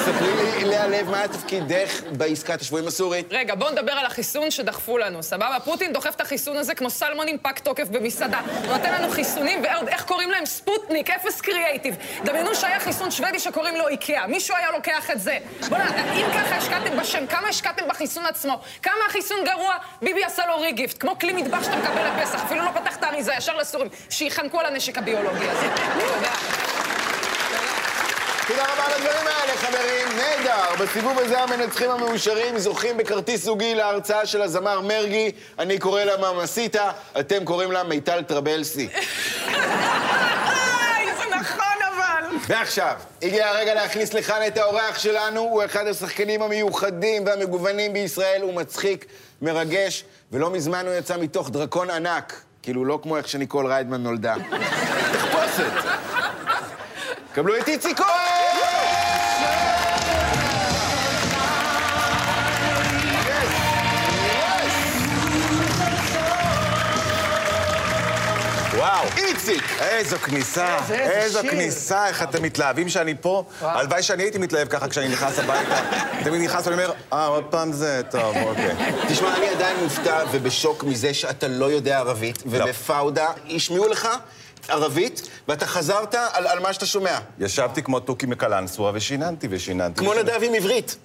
ספרי 0.04 0.34
לי, 0.36 0.64
לאה 0.64 0.86
לב, 0.86 1.10
מה 1.10 1.18
היה 1.18 1.28
תפקידך 1.28 2.00
בעסקת 2.12 2.60
השבויים 2.60 2.86
הסורית? 2.86 3.26
רגע, 3.30 3.54
בואו 3.54 3.70
נדבר 3.70 3.92
על 3.92 4.06
החיסון 4.06 4.50
שדחפו 4.50 4.98
לנו, 4.98 5.22
סבבה? 5.22 5.56
פוטין 5.64 5.92
דוחף 5.92 6.14
את 6.14 6.20
החיסון 6.20 6.56
הזה 6.56 6.74
כמו 6.74 6.90
סלמונים 6.90 7.38
פג 7.38 7.58
תוקף 7.62 7.88
במסעדה. 7.88 8.40
הוא 8.64 8.72
נותן 8.72 8.92
לנו 8.92 9.12
חיסונים, 9.12 9.62
ועוד 9.64 9.88
איך 9.88 10.04
קוראים 10.04 10.30
להם? 10.30 10.46
ספוטניק, 10.46 11.10
אפס 11.10 11.40
קריאייטיב. 11.40 11.96
דמיינו 12.24 12.54
שהיה 12.54 12.80
חיסון 12.80 13.10
שוודי 13.10 13.38
שקוראים 13.38 13.76
לו 13.76 13.88
איקאה. 13.88 14.26
מישהו 14.26 14.56
היה 14.56 14.70
לוקח 14.70 15.10
את 15.10 15.20
זה. 15.20 15.38
בוא'נה, 15.68 16.14
אם 16.14 16.26
ככה 16.36 16.56
השקעתם 16.56 16.96
בשם, 16.96 17.26
כמה 17.26 17.48
השקעתם 17.48 17.88
בחיסון 17.88 18.26
עצמו? 18.26 18.60
כמה 18.82 18.94
החיסון 19.08 19.36
גרוע? 19.44 19.74
ביבי 20.02 20.24
עשה 20.24 20.46
לו 20.46 20.60
ריגיפט, 20.60 20.98
כמו 21.00 21.18
כלי 21.18 21.32
מטבח 21.32 21.64
שאתה 21.64 21.76
מקבל 21.76 22.08
לפסח, 22.08 22.44
אפילו 22.44 22.64
לא 22.64 22.70
פתח 22.70 22.96
את 22.96 23.02
האריזה, 23.02 23.32
ישר 23.38 23.56
לסורים, 23.56 23.88
שיחנקו 24.10 24.60
על 24.60 24.66
הנשק 24.66 24.98
הביולוגי 24.98 25.48
הזה. 25.48 25.66
תודה. 26.08 26.32
רבה 28.72 28.86
על 28.86 28.92
הדברים 28.92 29.26
האלה, 29.26 29.56
חברים. 29.56 30.08
נהדר. 30.16 30.84
בסיבוב 30.84 31.18
הזה 31.18 31.40
המנצחים 31.40 31.90
המאושרים 31.90 32.58
זוכים 32.58 32.96
בכרטיס 32.96 33.44
זוגי 33.44 33.74
להרצאה 33.74 34.26
של 34.26 34.42
הזמר 34.42 34.80
מרגי. 34.80 35.32
אני 35.58 35.78
קורא 35.78 36.04
לה 36.04 36.32
ממסיטה, 36.32 36.90
אתם 37.20 37.44
קוראים 37.44 37.72
לה 37.72 37.82
מיטל 37.82 38.22
טרבלסי. 38.22 38.88
איי, 39.46 41.06
זה 41.16 41.36
נכון 41.36 41.76
אבל. 41.88 42.35
ועכשיו, 42.48 42.94
הגיע 43.22 43.48
הרגע 43.48 43.74
להכניס 43.74 44.14
לכאן 44.14 44.40
את 44.46 44.58
האורח 44.58 44.98
שלנו. 44.98 45.40
הוא 45.40 45.64
אחד 45.64 45.86
השחקנים 45.86 46.42
המיוחדים 46.42 47.26
והמגוונים 47.26 47.92
בישראל. 47.92 48.42
הוא 48.42 48.54
מצחיק, 48.54 49.06
מרגש, 49.42 50.04
ולא 50.32 50.50
מזמן 50.50 50.86
הוא 50.86 50.94
יצא 50.94 51.16
מתוך 51.16 51.50
דרקון 51.50 51.90
ענק. 51.90 52.40
כאילו, 52.62 52.84
לא 52.84 52.98
כמו 53.02 53.16
איך 53.16 53.28
שניקול 53.28 53.66
ריידמן 53.66 54.02
נולדה. 54.02 54.34
תחפושת. 55.12 55.72
קבלו 57.32 57.56
את 57.56 57.68
איציק 57.68 57.98
כהן! 57.98 58.55
וואו. 68.86 69.06
איציק! 69.16 69.62
איזו 69.80 70.16
כניסה, 70.18 70.76
איזו. 70.90 71.40
כניסה, 71.42 72.06
איך 72.06 72.22
אתם 72.22 72.42
מתלהבים 72.42 72.88
שאני 72.88 73.14
פה. 73.20 73.44
הלוואי 73.60 74.02
שאני 74.02 74.22
הייתי 74.22 74.38
מתלהב 74.38 74.68
ככה 74.68 74.88
כשאני 74.88 75.08
נכנס 75.08 75.38
הביתה. 75.38 75.76
תמיד 76.24 76.42
נכנס 76.42 76.66
ואני 76.66 76.84
אומר, 76.84 76.92
אה, 77.12 77.26
עוד 77.26 77.44
פעם 77.44 77.72
זה, 77.72 78.00
טוב, 78.10 78.36
אוקיי. 78.46 78.74
תשמע, 79.08 79.36
אני 79.36 79.48
עדיין 79.48 79.76
מופתע 79.82 80.24
ובשוק 80.30 80.84
מזה 80.84 81.14
שאתה 81.14 81.48
לא 81.48 81.66
יודע 81.66 81.98
ערבית, 81.98 82.42
ובפאודה 82.46 83.26
השמיעו 83.50 83.88
לך 83.88 84.08
ערבית, 84.68 85.28
ואתה 85.48 85.66
חזרת 85.66 86.14
על, 86.14 86.46
על 86.46 86.58
מה 86.58 86.72
שאתה 86.72 86.86
שומע. 86.86 87.18
ישבתי 87.38 87.82
כמו 87.82 88.00
תוכי 88.00 88.26
מקלנסווה 88.26 88.90
ושיננתי 88.94 89.46
ושיננתי. 89.50 90.00
כמו. 90.00 90.14
נדב 90.14 90.40
עם 90.42 90.54
עברית. 90.54 90.96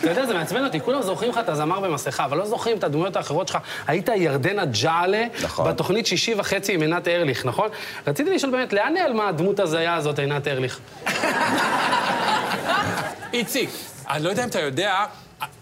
אתה 0.00 0.10
יודע, 0.10 0.26
זה 0.26 0.34
מעצבן 0.34 0.64
אותי, 0.64 0.80
כולם 0.80 1.02
זוכרים 1.02 1.30
לך 1.30 1.38
את 1.38 1.48
הזמר 1.48 1.80
במסכה, 1.80 2.24
אבל 2.24 2.36
לא 2.38 2.46
זוכרים 2.46 2.78
את 2.78 2.84
הדמויות 2.84 3.16
האחרות 3.16 3.48
שלך. 3.48 3.58
היית 3.86 4.08
ירדנה 4.16 4.64
ג'אלה, 4.64 5.24
נכון. 5.42 5.68
בתוכנית 5.70 6.06
שישי 6.06 6.34
וחצי 6.36 6.74
עם 6.74 6.80
עינת 6.80 7.08
ארליך, 7.08 7.46
נכון? 7.46 7.68
רציתי 8.06 8.30
לשאול 8.30 8.52
באמת, 8.52 8.72
לאן 8.72 8.94
נעלמה 8.94 9.28
הדמות 9.28 9.60
הזיה 9.60 9.94
הזאת, 9.94 10.18
עינת 10.18 10.48
ארליך? 10.48 10.80
איציק, 13.32 13.70
אני 14.10 14.24
לא 14.24 14.30
יודע 14.30 14.44
אם 14.44 14.48
אתה 14.48 14.60
יודע, 14.60 15.04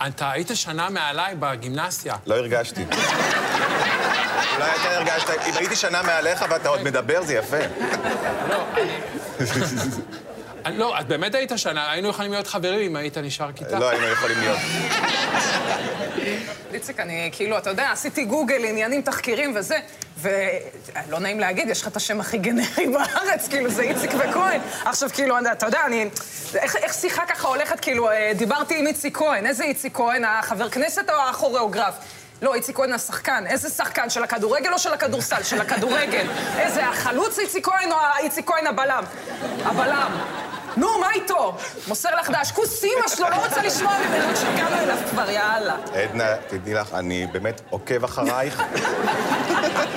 אתה 0.07 0.31
היית 0.31 0.51
שנה 0.55 0.89
מעליי 0.91 1.35
בגימנסיה. 1.39 2.15
לא 2.27 2.35
הרגשתי. 2.35 2.85
אולי 4.57 4.71
אתה 4.81 4.97
הרגשת, 4.97 5.31
אם 5.31 5.57
הייתי 5.57 5.77
שנה 5.77 6.03
מעליך 6.03 6.45
ואתה 6.51 6.69
עוד 6.69 6.83
מדבר, 6.83 7.23
זה 7.23 7.35
יפה. 7.35 7.57
אני- 10.65 10.79
לא, 10.79 11.01
את 11.01 11.07
באמת 11.07 11.35
היית 11.35 11.53
שנה, 11.57 11.91
היינו 11.91 12.09
יכולים 12.09 12.33
להיות 12.33 12.47
חברים 12.47 12.91
אם 12.91 12.97
היית 12.97 13.19
נשאר 13.19 13.53
כיתה. 13.53 13.79
לא 13.79 13.89
היינו 13.91 14.07
יכולים 14.07 14.39
להיות. 14.41 14.59
איציק, 16.75 17.01
אני 17.01 17.31
כאילו, 17.33 17.59
אתה 17.59 17.71
יודע, 17.71 17.91
עשיתי 17.91 18.25
גוגל, 18.25 18.65
עניינים, 18.65 19.03
תחקירים 19.03 19.53
וזה, 19.55 19.79
ולא 20.19 21.19
נעים 21.19 21.41
להגיד, 21.41 21.69
יש 21.69 21.83
לך 21.83 21.89
את 21.89 21.97
השם 21.97 22.21
הכי 22.21 22.39
גנרי 22.39 22.87
בארץ, 22.93 23.49
כאילו, 23.49 23.71
זה 23.71 23.83
איציק 23.83 24.11
וכהן. 24.19 24.61
עכשיו, 24.85 25.09
כאילו, 25.15 25.37
אתה 25.53 25.67
יודע, 25.67 25.81
אני... 25.87 26.09
איך, 26.55 26.77
איך 26.77 26.95
שיחה 26.95 27.27
ככה 27.27 27.49
הולכת, 27.49 27.81
כאילו, 27.81 28.11
אה, 28.11 28.33
דיברתי 28.37 28.79
עם 28.79 28.87
איציק 28.87 29.17
כהן, 29.17 29.47
איזה 29.47 29.65
איציק 29.65 29.97
כהן, 29.97 30.25
החבר 30.25 30.71
כנסת 30.71 31.11
או 31.11 31.15
הכוריאוגרף? 31.31 31.95
לא, 32.43 32.55
איציק 32.55 32.77
כהן 32.77 32.93
השחקן. 32.93 33.45
איזה 33.47 33.69
שחקן? 33.71 34.11
של 34.11 34.23
הכדורגל 34.23 34.73
או 34.73 34.79
של 34.79 34.93
הכדורסל? 34.93 35.43
של 35.43 35.61
הכדורגל. 35.61 36.27
איזה, 36.59 36.87
החלוץ 36.87 37.39
איציק 37.39 37.65
כהן 37.65 37.93
או 37.93 37.97
איציק 38.23 38.47
כהן 38.47 38.67
הבלם? 38.67 39.05
הבלם. 39.65 40.13
נו, 40.77 40.99
מה 41.01 41.11
איתו? 41.15 41.57
מוסר 41.89 42.09
לך 42.21 42.31
דש. 42.31 42.53
כוס 42.53 42.85
אימא 42.85 43.09
שלו, 43.09 43.27
לא 43.31 43.45
רוצה 43.45 43.63
לשמוע 43.63 43.93
ממנו 44.09 44.37
שהגענו 44.37 44.77
אליו 44.77 44.97
כבר, 45.11 45.31
יאללה. 45.31 45.77
עדנה, 45.95 46.37
תדעי 46.49 46.75
לך, 46.75 46.95
אני 46.95 47.27
באמת 47.33 47.61
עוקב 47.71 48.05
אחרייך 48.05 48.63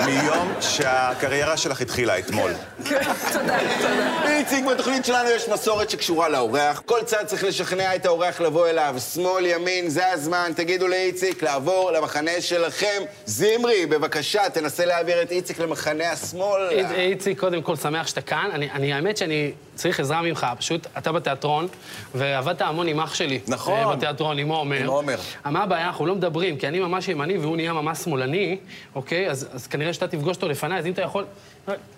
מיום 0.06 0.52
שהקריירה 0.60 1.56
שלך 1.56 1.80
התחילה 1.80 2.18
אתמול. 2.18 2.52
כן, 2.84 3.00
תודה, 3.32 3.58
תודה. 3.80 4.30
איציק, 4.38 4.64
בתוכנית 4.64 5.04
שלנו 5.04 5.30
יש 5.30 5.48
מסורת 5.48 5.90
שקשורה 5.90 6.28
לאורח. 6.28 6.82
כל 6.86 7.02
צד 7.04 7.24
צריך 7.26 7.44
לשכנע 7.44 7.94
את 7.94 8.06
האורח 8.06 8.40
לבוא 8.40 8.68
אליו. 8.68 8.94
שמאל, 9.14 9.46
ימין, 9.46 9.88
זה 9.88 10.12
הזמן. 10.12 10.52
תגידו 10.56 10.88
לאיציק 10.88 11.42
לעבור 11.42 11.90
למחנה 11.90 12.30
שלכם. 12.40 13.02
זמרי, 13.26 13.86
בבקשה, 13.86 14.42
תנסה 14.50 14.84
להעביר 14.84 15.22
את 15.22 15.30
איציק 15.30 15.58
למחנה 15.58 16.10
השמאל. 16.12 16.68
אי- 16.70 16.84
איציק, 17.10 17.40
קודם 17.40 17.62
כל, 17.62 17.76
שמח 17.76 18.06
שאתה 18.06 18.20
כאן. 18.20 18.50
אני, 18.52 18.70
אני, 18.70 18.92
האמת 18.92 19.16
שאני 19.16 19.52
צריך 19.74 20.00
עזרה 20.00 20.22
ממך. 20.22 20.46
פשוט, 20.64 20.86
אתה 20.98 21.12
בתיאטרון, 21.12 21.68
ועבדת 22.14 22.62
המון 22.62 22.88
עם 22.88 23.00
אח 23.00 23.14
שלי. 23.14 23.40
נכון. 23.48 23.78
אה, 23.78 23.96
בתיאטרון, 23.96 24.38
עם 24.38 24.48
עומר. 24.48 24.80
עם 24.80 24.86
עומר. 24.86 25.16
מה 25.44 25.62
הבעיה? 25.62 25.86
אנחנו 25.86 26.06
לא 26.06 26.14
מדברים, 26.14 26.56
כי 26.58 26.68
אני 26.68 26.80
ממש 26.80 27.08
ימני 27.08 27.38
והוא 27.38 27.56
נהיה 27.56 27.72
ממש 27.72 27.98
שמאלני, 27.98 28.56
אוקיי? 28.94 29.30
אז, 29.30 29.48
אז 29.52 29.66
כנראה 29.66 29.92
שאתה 29.92 30.08
תפגוש 30.08 30.36
אותו 30.36 30.48
לפניי, 30.48 30.78
אז 30.78 30.86
אם 30.86 30.92
אתה 30.92 31.02
יכול... 31.02 31.24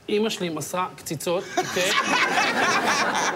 אימא 0.08 0.30
שלי 0.30 0.49
מסרה 0.49 0.87
קציצות, 0.96 1.44
אוקיי? 1.56 1.90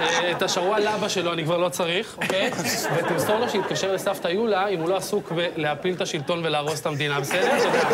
אה, 0.00 0.30
את 0.30 0.42
השרוואל 0.42 0.84
לאבא 0.84 1.08
שלו 1.08 1.32
אני 1.32 1.44
כבר 1.44 1.58
לא 1.58 1.68
צריך, 1.68 2.16
אוקיי? 2.22 2.50
ותמסור 2.96 3.38
לו 3.38 3.48
שיתקשר 3.48 3.92
לסבתא 3.92 4.28
יולה 4.28 4.68
אם 4.68 4.80
הוא 4.80 4.88
לא 4.88 4.96
עסוק 4.96 5.32
בלהפיל 5.32 5.94
את 5.94 6.00
השלטון 6.00 6.44
ולהרוס 6.44 6.80
את 6.80 6.86
המדינה, 6.86 7.20
בסדר? 7.20 7.64
תודה. 7.64 7.88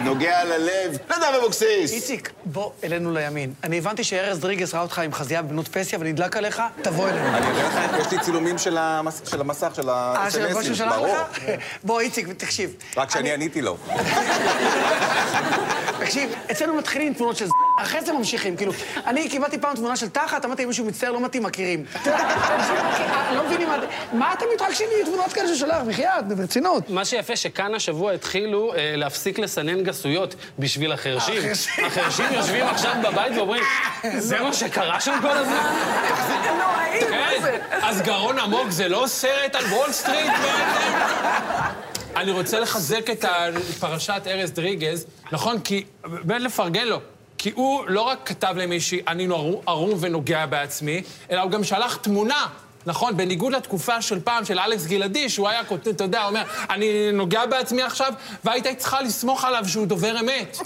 נוגע 0.00 0.44
ללב. 0.44 0.98
נדב 1.10 1.34
אבוקסיס. 1.38 1.92
איציק, 1.92 2.32
בוא 2.44 2.70
אלינו 2.84 3.12
לימין. 3.12 3.52
אני 3.64 3.78
הבנתי 3.78 4.04
שארז 4.04 4.40
דריגס 4.40 4.74
ראה 4.74 4.82
אותך 4.82 4.98
עם 4.98 5.12
חזייה 5.12 5.42
בבנות 5.42 5.68
פסיה 5.68 5.98
ונדלק 5.98 6.36
עליך, 6.36 6.62
תבוא 6.82 7.08
אלינו. 7.08 7.26
אני 7.36 7.46
אראה 7.46 7.86
לך, 7.86 8.06
יש 8.06 8.12
לי 8.12 8.20
צילומים 8.20 8.58
של 8.58 8.78
המס- 8.78 9.22
של 9.30 9.40
המסך, 9.40 9.72
של 9.74 9.90
אה, 9.90 9.94
ה-SMSים, 9.94 10.74
שלח 10.74 10.94
ברור. 10.94 11.16
בוא, 11.84 12.00
איציק, 12.00 12.26
תקשיב. 12.36 12.74
רק 12.96 13.10
שאני 13.10 13.20
אני- 13.20 13.32
עניתי 13.32 13.62
לו. 13.62 13.76
תקשיב, 16.00 16.30
אצלנו 16.50 16.74
מתחילים 16.74 17.14
תמונות 17.14 17.36
של. 17.36 17.46
אחרי 17.82 18.00
זה 18.02 18.12
ממשיכים, 18.12 18.56
כאילו, 18.56 18.72
אני 19.06 19.28
קיבלתי 19.28 19.58
פעם 19.58 19.76
תמונה 19.76 19.96
של 19.96 20.08
תחת, 20.08 20.44
אמרתי, 20.44 20.64
מישהו 20.64 20.84
מצטער, 20.84 21.12
לא 21.12 21.20
מתאים, 21.20 21.42
מכירים. 21.42 21.84
לא 23.34 23.46
מבינים 23.46 23.68
מה... 23.68 23.78
מה 24.12 24.32
אתם 24.32 24.44
מתרגשים 24.54 24.86
מתמונות 25.02 25.32
כאלה 25.32 25.54
ששולח, 25.54 25.82
בחייאת, 25.88 26.28
ברצינות. 26.28 26.90
מה 26.90 27.04
שיפה 27.04 27.36
שכאן 27.36 27.74
השבוע 27.74 28.12
התחילו 28.12 28.74
אה, 28.74 28.94
להפסיק 28.96 29.38
לסנן 29.38 29.82
גסויות 29.82 30.34
בשביל 30.58 30.92
החרשים. 30.92 31.38
החרשים. 31.38 31.84
החרשים 31.84 32.26
יושבים 32.30 32.66
עכשיו 32.66 32.94
בבית 33.02 33.36
ואומרים, 33.36 33.64
זה 34.18 34.40
מה 34.40 34.52
שקרה 34.52 35.00
שם 35.00 35.18
כל 35.22 35.28
הזמן? 35.28 35.54
נוראי, 36.58 37.00
מה 37.10 37.30
כן, 37.30 37.42
זה? 37.42 37.58
אז 37.82 38.02
גרון 38.02 38.38
עמוק 38.38 38.70
זה 38.70 38.88
לא 38.88 39.04
סרט 39.06 39.54
על 39.54 39.64
וול 39.64 39.92
סטריט? 39.92 40.32
אני 42.16 42.30
רוצה 42.30 42.60
לחזק 42.60 43.10
את 43.10 43.24
פרשת 43.80 44.22
ארז 44.26 44.52
דריגז, 44.52 45.06
נכון? 45.32 45.60
כי, 45.60 45.84
באמת 46.04 46.42
לפרגן 46.42 46.86
לו. 46.86 47.00
כי 47.42 47.50
הוא 47.54 47.84
לא 47.88 48.00
רק 48.02 48.18
כתב 48.24 48.54
למישהי, 48.56 49.00
אני 49.08 49.26
ערום- 49.26 49.60
ערום 49.66 49.90
ונוגע 50.00 50.46
בעצמי, 50.46 51.02
אלא 51.30 51.40
הוא 51.40 51.50
גם 51.50 51.64
שלח 51.64 51.96
תמונה. 51.96 52.46
נכון, 52.86 53.16
בניגוד 53.16 53.52
לתקופה 53.52 54.02
של 54.02 54.20
פעם, 54.20 54.44
של 54.44 54.58
אלכס 54.58 54.86
גלעדי, 54.86 55.28
שהוא 55.28 55.48
היה 55.48 55.64
כותב, 55.64 55.90
אתה 55.90 56.04
יודע, 56.04 56.24
אומר, 56.26 56.42
אני 56.70 57.12
נוגע 57.12 57.46
בעצמי 57.46 57.82
עכשיו, 57.82 58.12
והיית 58.44 58.66
צריכה 58.78 59.02
לסמוך 59.02 59.44
עליו 59.44 59.64
שהוא 59.68 59.86
דובר 59.86 60.20
אמת. 60.20 60.56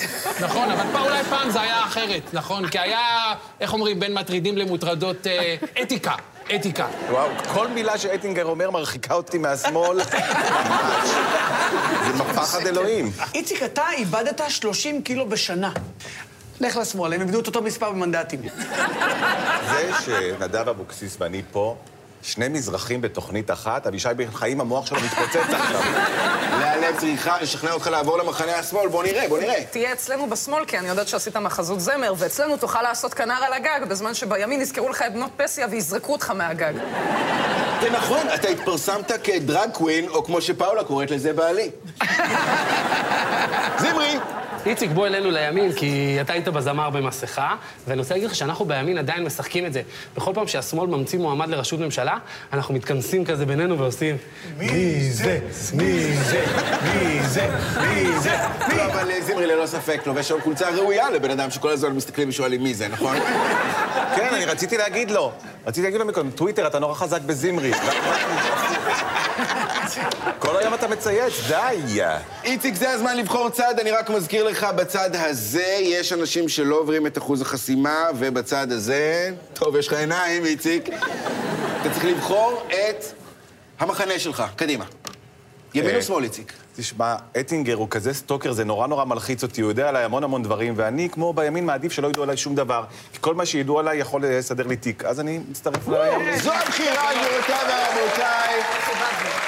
נכון, 0.41 0.71
אבל 0.71 0.83
פעם, 0.93 1.05
אולי 1.05 1.25
פעם 1.25 1.51
זה 1.51 1.61
היה 1.61 1.85
אחרת, 1.85 2.23
נכון? 2.33 2.69
כי 2.69 2.79
היה, 2.79 3.35
איך 3.61 3.73
אומרים, 3.73 4.01
בין 4.01 4.15
מטרידים 4.15 4.59
למוטרדות, 4.59 5.27
אה, 5.27 5.55
אתיקה, 5.83 6.15
אתיקה. 6.55 6.87
וואו, 7.11 7.29
כל 7.55 7.69
מילה 7.69 7.99
שאטינגר 7.99 8.45
אומר 8.45 8.71
מרחיקה 8.71 9.15
אותי 9.15 9.39
מהשמאל. 9.39 9.99
זה 12.07 12.13
מפחד 12.13 12.67
אלוהים. 12.67 13.11
איציק, 13.35 13.63
אתה 13.63 13.83
איבדת 13.93 14.41
30 14.49 15.03
קילו 15.03 15.29
בשנה. 15.29 15.71
לך 16.61 16.77
לשמאל, 16.77 17.13
הם 17.13 17.21
איבדו 17.21 17.41
את 17.41 17.47
אותו 17.47 17.63
מספר 17.63 17.91
במנדטים. 17.91 18.41
זה 19.71 19.91
שנדב 20.05 20.69
אבוקסיס 20.69 21.17
ואני 21.21 21.43
פה, 21.53 21.77
שני 22.23 22.49
מזרחים 22.49 23.01
בתוכנית 23.01 23.51
אחת, 23.51 23.87
אבישי 23.87 24.09
בן 24.17 24.31
חיים, 24.31 24.61
המוח 24.61 24.87
שלו 24.87 24.99
מתפוצץ 25.01 25.37
עכשיו. 25.37 25.81
להלב 26.61 26.97
צריכה 26.99 27.41
לשכנע 27.43 27.73
אותך 27.73 27.87
לעבור 27.87 28.19
למחנה 28.19 28.59
השמאל, 28.59 28.89
בוא 28.89 29.05
נראה, 29.05 29.29
בוא 29.29 29.39
נראה. 29.39 29.65
תהיה 29.71 29.93
אצלנו 29.93 30.31
בשמאל, 30.31 30.65
כי 30.65 30.79
אני 30.79 30.89
יודעת 30.89 31.09
שעשית 31.09 31.37
מחזות 31.37 31.81
זמר, 31.81 32.15
ואצלנו 32.19 32.57
תוכל 32.57 32.83
לעשות 32.83 33.15
כנר 33.15 33.35
על 33.35 33.53
הגג, 33.53 33.81
בזמן 33.89 34.15
שבימין 34.15 34.61
יזכרו 34.61 34.89
לך 34.89 35.03
את 35.07 35.13
בנות 35.13 35.31
פסיה 35.37 35.67
ויזרקו 35.71 36.13
אותך 36.13 36.31
מהגג. 36.31 36.73
זה 37.81 37.91
נכון, 37.91 38.27
אתה 38.35 38.49
התפרסמת 38.49 39.13
כדרג 39.25 39.71
קווין, 39.73 40.09
או 40.09 40.25
כמו 40.25 40.41
שפאולה 40.41 40.85
קוראת 40.85 41.11
לזה, 41.11 41.33
בעלי. 41.33 41.71
זמרי! 43.79 44.19
איציק, 44.67 44.91
בוא 44.91 45.07
אלינו 45.07 45.31
לימין, 45.31 45.73
כי 45.73 46.19
אתה 46.21 46.33
היית 46.33 46.49
בזמר 46.49 46.91
במסכה, 46.91 47.57
ואני 47.87 47.99
רוצה 48.01 48.15
להגיד 48.15 48.29
לך 48.29 48.35
שאנחנו 48.35 48.65
בימין 48.65 48.99
עדיין 48.99 49.25
משחקים 49.25 49.67
את 49.67 49.73
זה. 49.73 49.83
בכל 50.17 50.33
פעם 50.35 50.47
שהשמאל 50.47 50.87
ממציא 50.87 51.19
מועמד 51.19 51.49
לראשות 51.49 51.81
ממשלה, 51.81 52.17
אנחנו 52.53 52.75
מתכנסים 52.75 53.25
כזה 53.25 53.47
בינינו 53.47 53.79
ועושים... 53.79 54.17
מי 54.59 55.11
זה? 55.11 55.39
מי 55.75 56.17
זה? 56.17 56.45
מי 56.83 57.23
זה? 57.23 57.49
מי 57.81 58.19
זה? 58.21 58.37
לא, 58.77 58.85
אבל 58.85 59.11
אה, 59.11 59.21
זמרי 59.21 59.47
ללא 59.47 59.67
ספק 59.67 60.01
לובש 60.07 60.31
היום 60.31 60.41
חולצה 60.41 60.71
ראויה 60.71 61.11
לבן 61.11 61.31
אדם 61.31 61.51
שכל 61.51 61.71
הזמן 61.71 61.93
מסתכלים 61.93 62.29
ושואלים 62.29 62.63
מי 62.63 62.75
זה, 62.75 62.89
נכון? 62.89 63.17
כן, 64.17 64.29
אני 64.33 64.45
רציתי 64.45 64.77
להגיד 64.77 65.11
לו. 65.11 65.33
רציתי 65.67 65.83
להגיד 65.83 66.01
לו 66.01 66.07
מקודם, 66.07 66.31
טוויטר, 66.31 66.67
אתה 66.67 66.79
נורא 66.79 66.95
חזק 66.95 67.21
בזמרי. 67.21 67.73
כל 70.39 70.57
היום 70.57 70.75
אתה 70.75 70.89
מצייץ, 70.89 71.33
די. 71.49 72.01
איציק, 72.45 72.75
זה 72.75 72.91
הזמן 72.91 73.17
לבחור 73.17 73.51
צד, 73.51 73.75
אני 73.81 73.91
רק 73.91 74.11
מזכיר 74.11 74.45
לך, 74.45 74.67
בצד 74.77 75.11
הזה 75.13 75.77
יש 75.81 76.13
אנשים 76.13 76.49
שלא 76.49 76.77
עוברים 76.77 77.07
את 77.07 77.19
אחוז 77.19 77.43
החסימה, 77.43 78.05
ובצד 78.19 78.73
הזה... 78.73 79.31
טוב, 79.55 79.77
יש 79.77 79.87
לך 79.87 79.93
עיניים, 79.93 80.45
איציק. 80.45 80.89
אתה 80.89 81.91
צריך 81.91 82.05
לבחור 82.05 82.63
את 82.69 83.05
המחנה 83.79 84.19
שלך. 84.19 84.45
קדימה. 84.57 84.85
ימין 85.75 85.91
אה. 85.91 85.97
או 85.97 86.03
שמאל, 86.03 86.25
איציק? 86.25 86.53
תשמע, 86.77 87.17
אטינגר 87.41 87.75
הוא 87.75 87.89
כזה 87.91 88.15
סטוקר, 88.15 88.53
זה 88.53 88.65
נורא 88.65 88.87
נורא 88.87 89.05
מלחיץ 89.05 89.43
אותי, 89.43 89.61
הוא 89.61 89.71
יודע 89.71 89.89
עליי 89.89 90.05
המון 90.05 90.25
המון 90.25 90.43
דברים, 90.43 90.75
ואני, 90.77 91.09
כמו 91.11 91.33
בימין, 91.33 91.67
מעדיף 91.67 91.93
שלא 91.93 92.09
ידעו 92.09 92.23
עליי 92.23 92.37
שום 92.37 92.55
דבר. 92.55 92.85
כי 93.13 93.19
כל 93.21 93.35
מה 93.35 93.47
שידעו 93.47 93.79
עליי 93.79 93.99
יכול 93.99 94.25
לסדר 94.25 94.67
לי 94.67 94.77
תיק. 94.77 95.05
אז 95.05 95.21
אני 95.21 95.41
מצטרף 95.51 95.89
לימין. 95.89 96.39
זו 96.39 96.53
הבחירה, 96.53 97.11
גבירותיי 97.15 97.65
ורבותיי. 97.69 98.63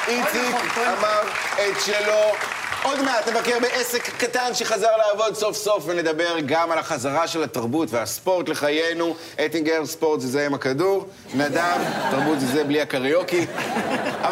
איציק 0.09 0.57
אמר 0.77 1.23
את 1.55 1.81
שלו. 1.85 2.35
עוד 2.83 3.03
מעט 3.03 3.29
נבקר 3.29 3.59
בעסק 3.61 4.03
קטן 4.19 4.55
שחזר 4.55 4.97
לעבוד 4.97 5.35
סוף 5.35 5.57
סוף 5.57 5.85
ונדבר 5.87 6.41
גם 6.47 6.73
על 6.73 6.79
החזרה 6.79 7.27
של 7.27 7.43
התרבות 7.43 7.89
והספורט 7.91 8.49
לחיינו. 8.49 9.15
אטינגר, 9.45 9.87
ספורט 9.87 10.21
זה 10.21 10.29
זה 10.29 10.47
עם 10.47 10.55
הכדור, 10.55 11.09
נדב, 11.35 11.79
תרבות 12.11 12.41
זה 12.41 12.47
זה 12.47 12.65
בלי 12.65 12.81
הקריוקי. 12.81 13.47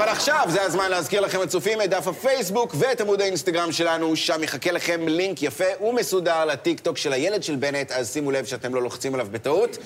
אבל 0.07 0.15
עכשיו 0.15 0.47
זה 0.49 0.63
הזמן 0.63 0.91
להזכיר 0.91 1.21
לכם 1.21 1.41
הצופים 1.41 1.83
את 1.83 1.91
דף 1.91 2.07
הפייסבוק 2.07 2.75
ואת 2.79 3.01
עמוד 3.01 3.21
האינסטגרם 3.21 3.73
שלנו, 3.73 4.17
שם 4.17 4.43
יחכה 4.43 4.73
לכם 4.73 5.09
לינק 5.09 5.43
יפה 5.43 5.65
ומסודר 5.81 6.45
לטיקטוק 6.45 6.99
של 6.99 7.13
הילד 7.13 7.43
של 7.43 7.57
בנט, 7.57 7.93
אז 7.93 8.13
שימו 8.13 8.31
לב 8.31 8.45
שאתם 8.45 8.75
לא 8.75 8.83
לוחצים 8.83 9.15
עליו 9.15 9.27
בטעות. 9.31 9.79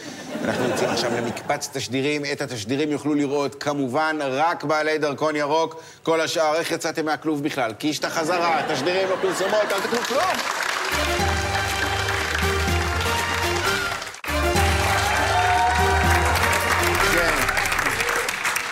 אנחנו 0.44 0.68
יוצאים 0.68 0.90
עכשיו 0.90 1.10
למקפץ 1.16 1.70
תשדירים, 1.72 2.22
את 2.32 2.40
התשדירים 2.40 2.92
יוכלו 2.92 3.14
לראות 3.14 3.54
כמובן 3.54 4.18
רק 4.22 4.64
בעלי 4.64 4.98
דרכון 4.98 5.36
ירוק, 5.36 5.82
כל 6.02 6.20
השאר, 6.20 6.54
איך 6.56 6.70
יצאתם 6.70 7.04
מהכלוב 7.04 7.42
בכלל? 7.42 7.72
קיש 7.72 7.98
את 7.98 8.04
החזרה, 8.04 8.62
תשדירים, 8.72 9.08
לא 9.08 9.16
פרסומות, 9.22 9.72
אל 9.72 9.80
תקנו 9.80 9.98
כלום. 9.98 10.36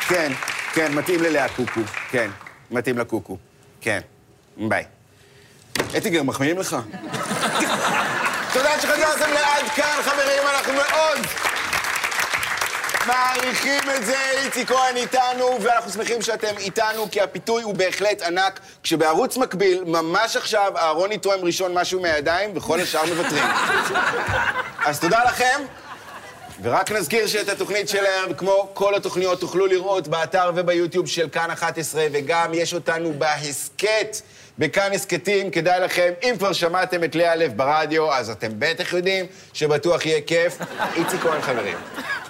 כן, 0.08 0.32
כן, 0.78 0.94
מתאים 0.94 1.22
ללאה 1.22 1.48
קוקו, 1.48 1.80
כן, 2.10 2.30
מתאים 2.70 2.98
לקוקו, 2.98 3.36
כן, 3.80 4.00
ביי. 4.56 4.84
אטיגר, 5.96 6.22
מחמיאים 6.22 6.58
לך? 6.58 6.76
תודה 8.52 8.80
שחזרתם 8.80 9.32
לעד 9.32 9.66
כאן, 9.76 9.98
חברים, 10.02 10.42
אנחנו 10.54 10.72
מאוד 10.72 11.18
מעריכים 13.06 13.90
את 13.96 14.06
זה. 14.06 14.16
איציק 14.30 14.68
כהן 14.68 14.96
איתנו, 14.96 15.58
ואנחנו 15.62 15.90
שמחים 15.90 16.22
שאתם 16.22 16.56
איתנו, 16.58 17.10
כי 17.10 17.20
הפיתוי 17.20 17.62
הוא 17.62 17.74
בהחלט 17.74 18.22
ענק. 18.22 18.60
כשבערוץ 18.82 19.36
מקביל, 19.36 19.84
ממש 19.86 20.36
עכשיו, 20.36 20.72
אהרוני 20.76 21.18
תואם 21.18 21.44
ראשון 21.44 21.74
משהו 21.74 22.00
מהידיים, 22.00 22.56
וכל 22.56 22.80
השאר 22.80 23.04
מוותרים. 23.14 23.44
אז 24.84 25.00
תודה 25.00 25.24
לכם. 25.24 25.60
ורק 26.62 26.92
נזכיר 26.92 27.26
שאת 27.26 27.48
התוכנית 27.48 27.88
שלהם, 27.88 28.34
כמו 28.34 28.70
כל 28.74 28.94
התוכניות, 28.94 29.40
תוכלו 29.40 29.66
לראות 29.66 30.08
באתר 30.08 30.50
וביוטיוב 30.54 31.06
של 31.06 31.28
כאן 31.28 31.50
11, 31.50 32.06
וגם 32.12 32.54
יש 32.54 32.74
אותנו 32.74 33.12
בהסכת, 33.18 34.16
בכאן 34.58 34.92
הסכתים, 34.92 35.50
כדאי 35.50 35.80
לכם, 35.80 36.12
אם 36.22 36.34
כבר 36.38 36.52
שמעתם 36.52 37.04
את 37.04 37.14
לאה 37.14 37.36
לב 37.36 37.56
ברדיו, 37.56 38.12
אז 38.12 38.30
אתם 38.30 38.48
בטח 38.58 38.92
יודעים 38.92 39.26
שבטוח 39.52 40.06
יהיה 40.06 40.20
כיף. 40.20 40.58
איציק 40.96 41.20
כהן, 41.20 41.40
חברים, 41.40 41.76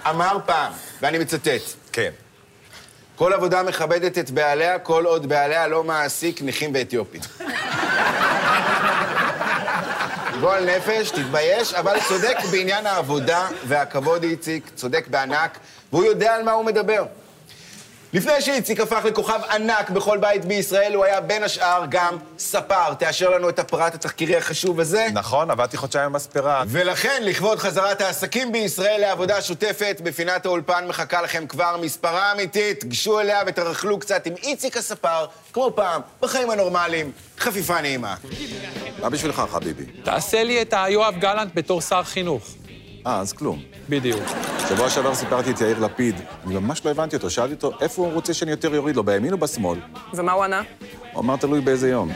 אמר 0.09 0.37
פעם, 0.45 0.73
ואני 1.01 1.17
מצטט, 1.17 1.61
כן. 1.91 2.11
כל 3.15 3.33
עבודה 3.33 3.63
מכבדת 3.63 4.17
את 4.17 4.31
בעליה, 4.31 4.79
כל 4.79 5.05
עוד 5.05 5.29
בעליה 5.29 5.67
לא 5.67 5.83
מעסיק 5.83 6.41
נכים 6.41 6.71
ואתיופים. 6.73 7.21
גועל 10.39 10.77
נפש, 10.77 11.11
תתבייש, 11.11 11.73
אבל 11.73 11.97
צודק 12.07 12.37
בעניין 12.51 12.85
העבודה 12.85 13.47
והכבוד, 13.67 14.23
איציק, 14.23 14.63
צודק 14.75 15.07
בענק, 15.07 15.59
והוא 15.91 16.03
יודע 16.03 16.35
על 16.35 16.43
מה 16.43 16.51
הוא 16.51 16.65
מדבר. 16.65 17.05
לפני 18.13 18.41
שאיציק 18.41 18.79
הפך 18.79 19.05
לכוכב 19.05 19.39
ענק 19.49 19.89
בכל 19.89 20.17
בית 20.17 20.45
בישראל, 20.45 20.95
הוא 20.95 21.05
היה 21.05 21.21
בין 21.21 21.43
השאר 21.43 21.83
גם 21.89 22.17
ספר. 22.39 22.93
תאשר 22.93 23.29
לנו 23.29 23.49
את 23.49 23.59
הפרט 23.59 23.95
התחקירי 23.95 24.35
החשוב 24.35 24.79
הזה. 24.79 25.07
נכון, 25.13 25.51
עבדתי 25.51 25.77
חודשיים 25.77 26.13
במספרה. 26.13 26.63
ולכן, 26.67 27.21
לכבוד 27.23 27.59
חזרת 27.59 28.01
העסקים 28.01 28.51
בישראל 28.51 29.01
לעבודה 29.01 29.41
שוטפת, 29.41 30.01
בפינת 30.03 30.45
האולפן 30.45 30.87
מחכה 30.87 31.21
לכם 31.21 31.47
כבר 31.47 31.77
מספרה 31.81 32.31
אמיתית. 32.31 32.85
גשו 32.85 33.19
אליה 33.19 33.41
ותרכלו 33.47 33.99
קצת 33.99 34.25
עם 34.25 34.33
איציק 34.43 34.77
הספר, 34.77 35.25
כמו 35.53 35.71
פעם, 35.75 36.01
בחיים 36.21 36.49
הנורמליים. 36.49 37.11
חפיפה 37.39 37.81
נעימה. 37.81 38.15
מה 39.01 39.09
בשבילך, 39.09 39.41
חביבי? 39.51 39.83
תעשה 40.03 40.43
לי 40.43 40.61
את 40.61 40.73
היואב 40.77 41.15
גלנט 41.19 41.51
בתור 41.55 41.81
שר 41.81 42.03
חינוך. 42.03 42.43
אה, 43.07 43.19
אז 43.19 43.33
כלום. 43.33 43.61
בדיוק. 43.89 44.19
שבוע 44.69 44.89
שעבר 44.89 45.15
סיפרתי 45.15 45.51
את 45.51 45.61
יאיר 45.61 45.79
לפיד. 45.79 46.15
אני 46.47 46.53
ממש 46.55 46.85
לא 46.85 46.91
הבנתי 46.91 47.15
אותו. 47.15 47.29
שאלתי 47.29 47.53
אותו, 47.53 47.71
איפה 47.81 48.01
הוא 48.01 48.13
רוצה 48.13 48.33
שאני 48.33 48.51
יותר 48.51 48.75
יוריד 48.75 48.95
לו, 48.95 49.03
בימין 49.03 49.33
או 49.33 49.37
בשמאל? 49.37 49.79
ומה 50.13 50.31
הוא 50.31 50.43
ענה? 50.43 50.61
הוא 51.13 51.21
אמר, 51.21 51.35
תלוי 51.35 51.61
באיזה 51.61 51.89
יום. 51.89 52.11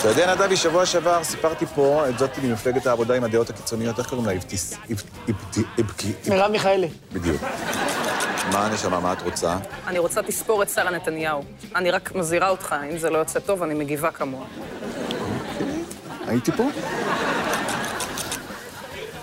אתה 0.00 0.08
יודע, 0.08 0.34
נדבי, 0.34 0.56
שבוע 0.56 0.86
שעבר 0.86 1.24
סיפרתי 1.24 1.66
פה 1.66 2.08
את 2.08 2.18
זאתי 2.18 2.40
ממפלגת 2.40 2.86
העבודה 2.86 3.14
עם 3.16 3.24
הדעות 3.24 3.50
הקיצוניות, 3.50 3.98
איך 3.98 4.08
קוראים 4.08 4.26
לה? 4.26 4.32
אבטיס... 4.32 4.74
אבט- 4.90 5.28
אבט- 5.30 5.58
אבק- 5.80 6.28
מרב 6.28 6.50
מיכאלי. 6.50 6.88
בדיוק. 7.12 7.42
מה 8.52 8.66
הנשמה, 8.66 9.00
מה 9.00 9.12
את 9.12 9.22
רוצה? 9.22 9.56
אני 9.86 9.98
רוצה 9.98 10.22
תספורת 10.22 10.68
שרה 10.70 10.90
נתניהו. 10.90 11.42
אני 11.76 11.90
רק 11.90 12.14
מזהירה 12.14 12.48
אותך, 12.48 12.74
אם 12.92 12.98
זה 12.98 13.10
לא 13.10 13.18
יוצא 13.18 13.40
טוב, 13.40 13.62
אני 13.62 13.74
מגיבה 13.74 14.10
כמוה. 14.10 14.44
הייתי 16.26 16.52
פה? 16.52 16.64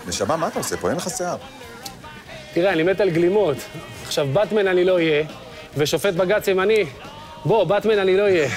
נשמה, 0.08 0.36
מה 0.38 0.48
אתה 0.48 0.60
עושה 0.60 0.78
פה? 0.78 0.90
אין 0.90 0.98
לך 0.98 1.10
שיער. 1.18 1.38
תראה, 2.54 2.74
אני 2.74 2.84
מת 2.84 3.02
על 3.02 3.10
גלימות. 3.10 3.58
עכשיו, 4.06 4.28
באטמן 4.34 4.68
אני 4.68 4.84
לא 4.86 4.94
אהיה, 4.94 5.24
ושופט 5.78 6.14
בג"ץ 6.14 6.48
ימני, 6.48 6.86
בוא, 7.46 7.64
באטמן 7.64 8.00
אני 8.00 8.18
לא 8.18 8.24
אהיה. 8.24 8.50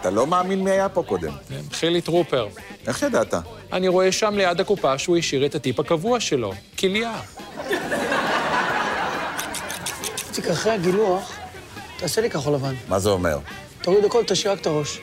אתה 0.00 0.10
לא 0.10 0.26
מאמין 0.26 0.64
מי 0.64 0.70
היה 0.70 0.88
פה 0.88 1.02
קודם. 1.02 1.32
חילי 1.72 2.00
טרופר. 2.00 2.48
איך 2.86 3.02
ידעת? 3.02 3.34
אני 3.72 3.88
רואה 3.88 4.12
שם 4.12 4.34
ליד 4.36 4.60
הקופה 4.60 4.98
שהוא 4.98 5.16
השאיר 5.16 5.46
את 5.46 5.54
הטיפ 5.54 5.80
הקבוע 5.80 6.20
שלו, 6.20 6.52
כליה. 6.78 7.12
איציק, 10.28 10.46
אחרי 10.46 10.72
הגילוח, 10.72 11.32
תעשה 11.96 12.20
לי 12.20 12.30
כחול 12.30 12.54
לבן. 12.54 12.74
מה 12.88 12.98
זה 12.98 13.10
אומר? 13.10 13.38
תוריד 13.82 14.04
הכל, 14.04 14.22
תשאיר 14.26 14.52
רק 14.52 14.60
את 14.60 14.66
הראש. 14.66 15.00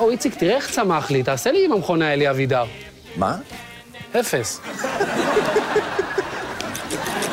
יואו, 0.00 0.10
איציק, 0.10 0.34
תראה 0.34 0.56
איך 0.56 0.70
צמח 0.70 1.10
לי, 1.10 1.22
תעשה 1.22 1.52
לי 1.52 1.64
עם 1.64 1.72
המכונה 1.72 2.12
אלי 2.12 2.30
אבידר. 2.30 2.64
מה? 3.16 3.36
אפס. 4.20 4.60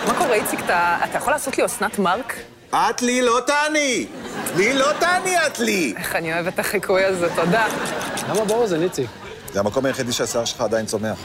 מה 0.07 0.13
קורה, 0.17 0.33
איציק? 0.33 0.59
אתה 0.65 0.97
אתה 1.03 1.17
יכול 1.17 1.33
לעשות 1.33 1.57
לי 1.57 1.65
אסנת 1.65 1.99
מארק? 1.99 2.33
את 2.69 3.01
לי 3.01 3.21
לא 3.21 3.39
תעני! 3.45 4.05
לי 4.55 4.73
לא 4.73 4.93
תעני 4.99 5.45
את 5.47 5.59
לי! 5.59 5.93
איך 5.97 6.15
אני 6.15 6.33
אוהבת 6.33 6.53
את 6.53 6.59
החיקוי 6.59 7.05
הזה, 7.05 7.27
תודה. 7.35 7.65
למה 8.29 8.45
באוזן, 8.45 8.83
איציק? 8.83 9.09
זה 9.53 9.59
המקום 9.59 9.85
היחידי 9.85 10.11
שהשיער 10.13 10.45
שלך 10.45 10.61
עדיין 10.61 10.85
צומח. 10.85 11.17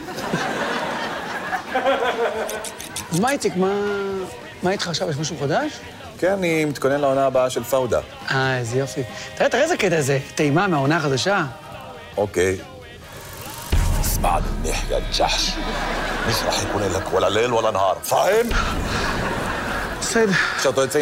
אז 3.13 3.21
מה, 3.21 3.31
איציק, 3.31 3.57
מה... 3.57 3.73
מה 4.63 4.71
איתך 4.71 4.89
עכשיו? 4.89 5.11
יש 5.11 5.17
משהו 5.17 5.37
חדש? 5.41 5.73
כן, 6.22 6.32
אני 6.32 6.66
מתכונן 6.66 7.02
לעונה 7.02 7.26
הבאה 7.26 7.50
של 7.50 7.64
פאודה. 7.64 8.00
אה, 8.32 8.58
איזה 8.58 8.78
יופי. 8.78 9.04
תראה, 9.36 9.50
תראה 9.50 9.64
איזה 9.64 9.78
קטע 9.78 10.02
זה. 10.02 10.20
טעימה 10.36 10.68
מהעונה 10.68 10.98
החדשה. 10.98 11.44
אוקיי. 12.18 12.58
بعد 14.22 14.44
بنحكي 14.64 14.98
الجحش 14.98 15.52
مش 16.30 16.36
رح 16.48 16.64
يكون 16.64 16.82
لك 16.84 17.14
ولا 17.14 17.30
ليل 17.30 17.54
ولا 17.54 17.72
نهار 17.72 17.98
فاهم؟ 18.04 18.50
בסדר. 20.00 20.32
עכשיו 20.56 20.72
אתה 20.72 20.82
יוצא 20.82 21.00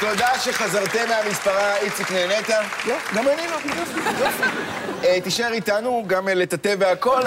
תודה 0.00 0.38
שחזרתם 0.40 1.08
מהמספרה, 1.08 1.76
איציק, 1.76 2.10
נהנית? 2.10 2.48
לא, 2.86 2.94
גם 3.14 3.28
אני 3.28 3.46
לא. 3.50 3.56
יופי. 4.18 4.42
אה, 5.04 5.20
תישאר 5.20 5.52
איתנו, 5.52 6.04
גם 6.06 6.28
לטאטא 6.28 6.74
והכל, 6.78 7.22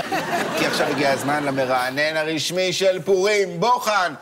כי 0.58 0.66
עכשיו 0.66 0.88
הגיע 0.88 1.12
הזמן 1.12 1.44
למרענן 1.44 2.18
הרשמי 2.18 2.74
של 2.74 3.02
פורים. 3.02 3.60
בוחן, 3.60 4.14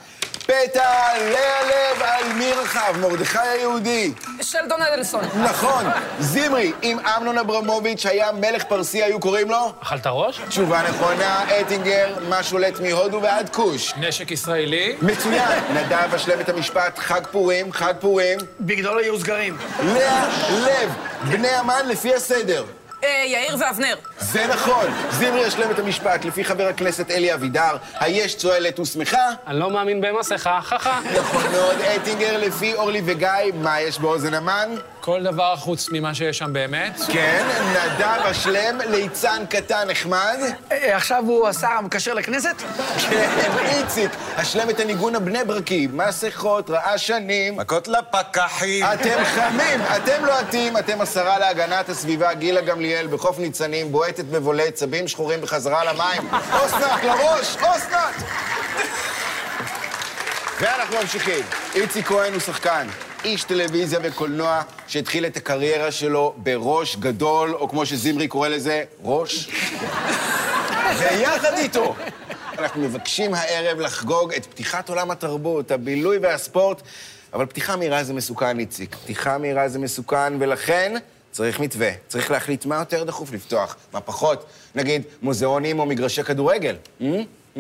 פתע, 0.49 0.89
לאה 1.31 2.17
על 2.17 2.33
מי 2.33 2.51
רחב, 2.53 2.97
מרדכי 3.01 3.39
היהודי. 3.39 4.13
שלדון 4.41 4.81
אדלסון. 4.81 5.21
נכון, 5.43 5.85
זמרי, 6.19 6.71
אם 6.83 6.97
אמנון 6.99 7.37
אברמוביץ' 7.37 8.05
היה 8.05 8.31
מלך 8.31 8.63
פרסי, 8.63 9.03
היו 9.03 9.19
קוראים 9.19 9.49
לו? 9.51 9.73
אכלת 9.83 10.01
ראש? 10.05 10.39
תשובה 10.49 10.81
נכונה, 10.89 11.45
אטינגר, 11.61 12.15
מה 12.29 12.43
שולט 12.43 12.79
מהודו 12.79 13.21
ועד 13.21 13.49
כוש. 13.49 13.93
נשק 13.97 14.31
ישראלי. 14.31 14.95
מצוין, 15.01 15.59
נדב, 15.73 16.13
אשלם 16.15 16.39
את 16.39 16.49
המשפט, 16.49 16.99
חג 16.99 17.21
פורים, 17.31 17.71
חג 17.71 17.93
פורים. 17.99 18.39
בגדול 18.59 18.99
היו 18.99 19.19
סגרים. 19.19 19.57
לאה 19.83 20.29
לב, 20.51 20.89
בני 21.29 21.49
המן 21.49 21.87
לפי 21.87 22.15
הסדר. 22.15 22.65
אה, 23.03 23.23
יאיר 23.27 23.55
ואבנר. 23.59 23.95
זה 24.19 24.47
נכון. 24.47 24.85
זמרי 25.11 25.47
ישלם 25.47 25.71
את 25.71 25.79
המשפט 25.79 26.25
לפי 26.25 26.43
חבר 26.45 26.67
הכנסת 26.67 27.11
אלי 27.11 27.33
אבידר, 27.33 27.77
היש 27.99 28.35
צוהלת 28.35 28.79
ושמחה? 28.79 29.29
אני 29.47 29.59
לא 29.59 29.69
מאמין 29.71 30.01
במסכה, 30.01 30.59
חכה. 30.63 30.99
נכון 31.19 31.51
מאוד. 31.51 31.75
אטינגר 31.81 32.37
לפי 32.37 32.73
אורלי 32.73 33.01
וגיא, 33.05 33.29
מה 33.53 33.81
יש 33.81 33.99
באוזן 33.99 34.33
המן? 34.33 34.69
כל 35.01 35.23
דבר 35.23 35.55
חוץ 35.55 35.89
ממה 35.91 36.15
שיש 36.15 36.37
שם 36.37 36.53
באמת. 36.53 36.99
כן, 37.13 37.47
נדב 37.71 38.21
אשלם, 38.31 38.77
ליצן 38.89 39.43
קטן 39.49 39.87
נחמד. 39.87 40.37
אה, 40.71 40.95
עכשיו 40.95 41.23
הוא 41.27 41.47
השר 41.47 41.67
המקשר 41.67 42.13
לכנסת? 42.13 42.55
כן, 43.09 43.51
איציק, 43.65 44.11
אשלם 44.35 44.69
את 44.69 44.79
הניגון 44.79 45.15
הבני 45.15 45.43
ברקי, 45.43 45.87
מסכות, 45.93 46.69
רעשנים. 46.69 47.57
מכות 47.57 47.87
לפקחים. 47.87 48.85
אתם 48.93 49.23
חמים, 49.35 49.81
אתם 49.95 50.25
לוהטים, 50.25 50.77
אתם 50.77 51.01
השרה 51.01 51.39
להגנת 51.39 51.89
הסביבה, 51.89 52.33
גילה 52.33 52.61
גמליאל, 52.61 53.07
בחוף 53.07 53.39
ניצנים, 53.39 53.91
בועטת 53.91 54.25
בבולט, 54.25 54.73
צבים 54.73 55.07
שחורים 55.07 55.41
בחזרה 55.41 55.93
למים. 55.93 56.29
אסנת, 56.51 57.03
לראש, 57.03 57.57
אסנת! 57.57 58.23
ואנחנו 60.61 60.95
ממשיכים. 61.01 61.43
איציק 61.75 62.07
כהן 62.07 62.33
הוא 62.33 62.41
שחקן, 62.41 62.87
איש 63.23 63.43
טלוויזיה 63.43 63.99
וקולנוע, 64.03 64.61
שהתחיל 64.87 65.25
את 65.25 65.37
הקריירה 65.37 65.91
שלו 65.91 66.33
בראש 66.37 66.95
גדול, 66.95 67.55
או 67.55 67.69
כמו 67.69 67.85
שזמרי 67.85 68.27
קורא 68.27 68.47
לזה, 68.47 68.83
ראש. 69.03 69.49
ויחד 70.99 71.53
איתו, 71.53 71.95
אנחנו 72.57 72.81
מבקשים 72.81 73.33
הערב 73.33 73.79
לחגוג 73.79 74.33
את 74.33 74.45
פתיחת 74.45 74.89
עולם 74.89 75.11
התרבות, 75.11 75.71
הבילוי 75.71 76.17
והספורט, 76.17 76.81
אבל 77.33 77.45
פתיחה 77.45 77.75
מהירה 77.75 78.03
זה 78.03 78.13
מסוכן, 78.13 78.59
איציק. 78.59 78.95
פתיחה 78.95 79.37
מהירה 79.37 79.69
זה 79.69 79.79
מסוכן, 79.79 80.33
ולכן 80.39 80.95
צריך 81.31 81.59
מתווה. 81.59 81.91
צריך 82.07 82.31
להחליט 82.31 82.65
מה 82.65 82.75
יותר 82.75 83.03
דחוף 83.03 83.33
לפתוח, 83.33 83.75
מה 83.93 84.01
פחות. 84.01 84.45
נגיד, 84.75 85.01
מוזיאונים 85.21 85.79
או 85.79 85.85
מגרשי 85.85 86.23
כדורגל. 86.23 86.75
Mm? 87.01 87.03
Mm? 87.57 87.59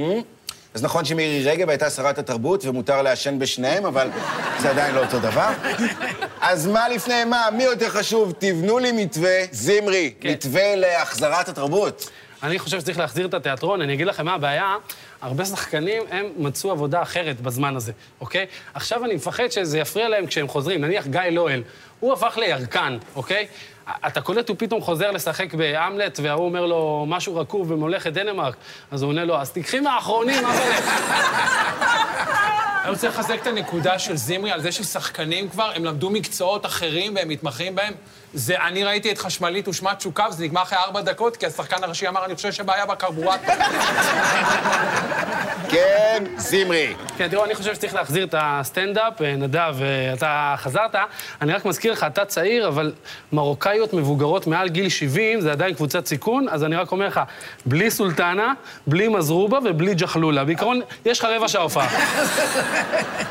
אז 0.73 0.83
נכון 0.83 1.05
שמירי 1.05 1.43
רגב 1.51 1.69
הייתה 1.69 1.89
שרת 1.89 2.17
התרבות 2.17 2.65
ומותר 2.65 3.01
לעשן 3.01 3.39
בשניהם, 3.39 3.85
אבל 3.85 4.09
זה 4.59 4.69
עדיין 4.69 4.95
לא 4.95 4.99
אותו 4.99 5.19
דבר. 5.19 5.49
אז 6.41 6.67
מה 6.67 6.89
לפני 6.89 7.25
מה? 7.25 7.45
מי 7.53 7.63
יותר 7.63 7.89
חשוב? 7.89 8.33
תבנו 8.39 8.79
לי 8.79 8.91
מתווה, 8.91 9.39
זמרי, 9.51 10.13
כן. 10.21 10.29
מתווה 10.31 10.75
להחזרת 10.75 11.49
התרבות. 11.49 12.09
אני 12.43 12.59
חושב 12.59 12.79
שצריך 12.79 12.97
להחזיר 12.97 13.27
את 13.27 13.33
התיאטרון, 13.33 13.81
אני 13.81 13.93
אגיד 13.93 14.07
לכם 14.07 14.25
מה 14.25 14.33
הבעיה, 14.33 14.75
הרבה 15.21 15.45
שחקנים, 15.45 16.03
הם 16.11 16.25
מצאו 16.37 16.71
עבודה 16.71 17.01
אחרת 17.01 17.41
בזמן 17.41 17.75
הזה, 17.75 17.91
אוקיי? 18.21 18.45
עכשיו 18.73 19.05
אני 19.05 19.15
מפחד 19.15 19.51
שזה 19.51 19.79
יפריע 19.79 20.09
להם 20.09 20.25
כשהם 20.25 20.47
חוזרים. 20.47 20.81
נניח 20.81 21.07
גיא 21.07 21.21
לואל, 21.21 21.63
הוא 21.99 22.13
הפך 22.13 22.37
לירקן, 22.37 22.97
אוקיי? 23.15 23.47
אתה 24.07 24.21
קולט, 24.21 24.49
הוא 24.49 24.55
פתאום 24.59 24.81
חוזר 24.81 25.11
לשחק 25.11 25.53
בהמלט, 25.53 26.19
וההוא 26.23 26.45
אומר 26.45 26.65
לו 26.65 27.05
משהו 27.07 27.35
רקוב 27.35 27.73
בממלכת 27.73 28.13
דנמרק. 28.13 28.55
אז 28.91 29.01
הוא 29.01 29.09
עונה 29.09 29.25
לו, 29.25 29.37
אז 29.37 29.51
תיקחי 29.51 29.79
מהאחרונים, 29.79 30.45
אבל... 30.45 30.71
אני 32.83 32.89
רוצה 32.89 33.07
לחזק 33.07 33.41
את 33.41 33.47
הנקודה 33.47 33.99
של 33.99 34.17
זמרי 34.17 34.51
על 34.51 34.61
זה 34.61 34.71
ששחקנים 34.71 35.49
כבר, 35.49 35.71
הם 35.75 35.85
למדו 35.85 36.09
מקצועות 36.09 36.65
אחרים 36.65 37.15
והם 37.15 37.29
מתמחים 37.29 37.75
בהם. 37.75 37.93
זה, 38.33 38.61
אני 38.61 38.83
ראיתי 38.83 39.11
את 39.11 39.17
חשמלית 39.17 39.67
ושמת 39.67 39.97
תשוקה, 39.97 40.25
וזה 40.29 40.43
נגמר 40.43 40.61
אחרי 40.61 40.77
ארבע 40.77 41.01
דקות, 41.01 41.37
כי 41.37 41.45
השחקן 41.45 41.83
הראשי 41.83 42.07
אמר, 42.07 42.25
אני 42.25 42.35
חושב 42.35 42.51
שבעיה 42.51 42.85
בקרבורטור. 42.85 43.55
כן, 45.69 46.23
זמרי. 46.37 46.93
כן, 47.17 47.27
תראו, 47.27 47.45
אני 47.45 47.55
חושב 47.55 47.73
שצריך 47.73 47.95
להחזיר 47.95 48.25
את 48.25 48.35
הסטנדאפ. 48.37 49.21
אה, 49.21 49.35
נדב, 49.35 49.75
אה, 49.81 50.13
אתה 50.13 50.55
חזרת. 50.57 50.95
אני 51.41 51.53
רק 51.53 51.65
מזכיר 51.65 51.91
לך, 51.91 52.03
אתה 52.03 52.25
צעיר, 52.25 52.67
אבל 52.67 52.93
מרוקאיות 53.31 53.93
מבוגרות 53.93 54.47
מעל 54.47 54.69
גיל 54.69 54.89
70, 54.89 55.41
זה 55.41 55.51
עדיין 55.51 55.73
קבוצת 55.73 56.05
סיכון, 56.05 56.45
אז 56.49 56.63
אני 56.63 56.75
רק 56.75 56.91
אומר 56.91 57.07
לך, 57.07 57.21
בלי 57.65 57.91
סולטנה, 57.91 58.53
בלי 58.87 59.07
מזרובה 59.07 59.59
ובלי 59.65 59.95
ג'חלולה. 59.95 60.43
בעיקרון, 60.43 60.81
יש 61.05 61.19
לך 61.19 61.25
רבע 61.25 61.47
שעה 61.47 61.61
הופעה. 61.61 61.87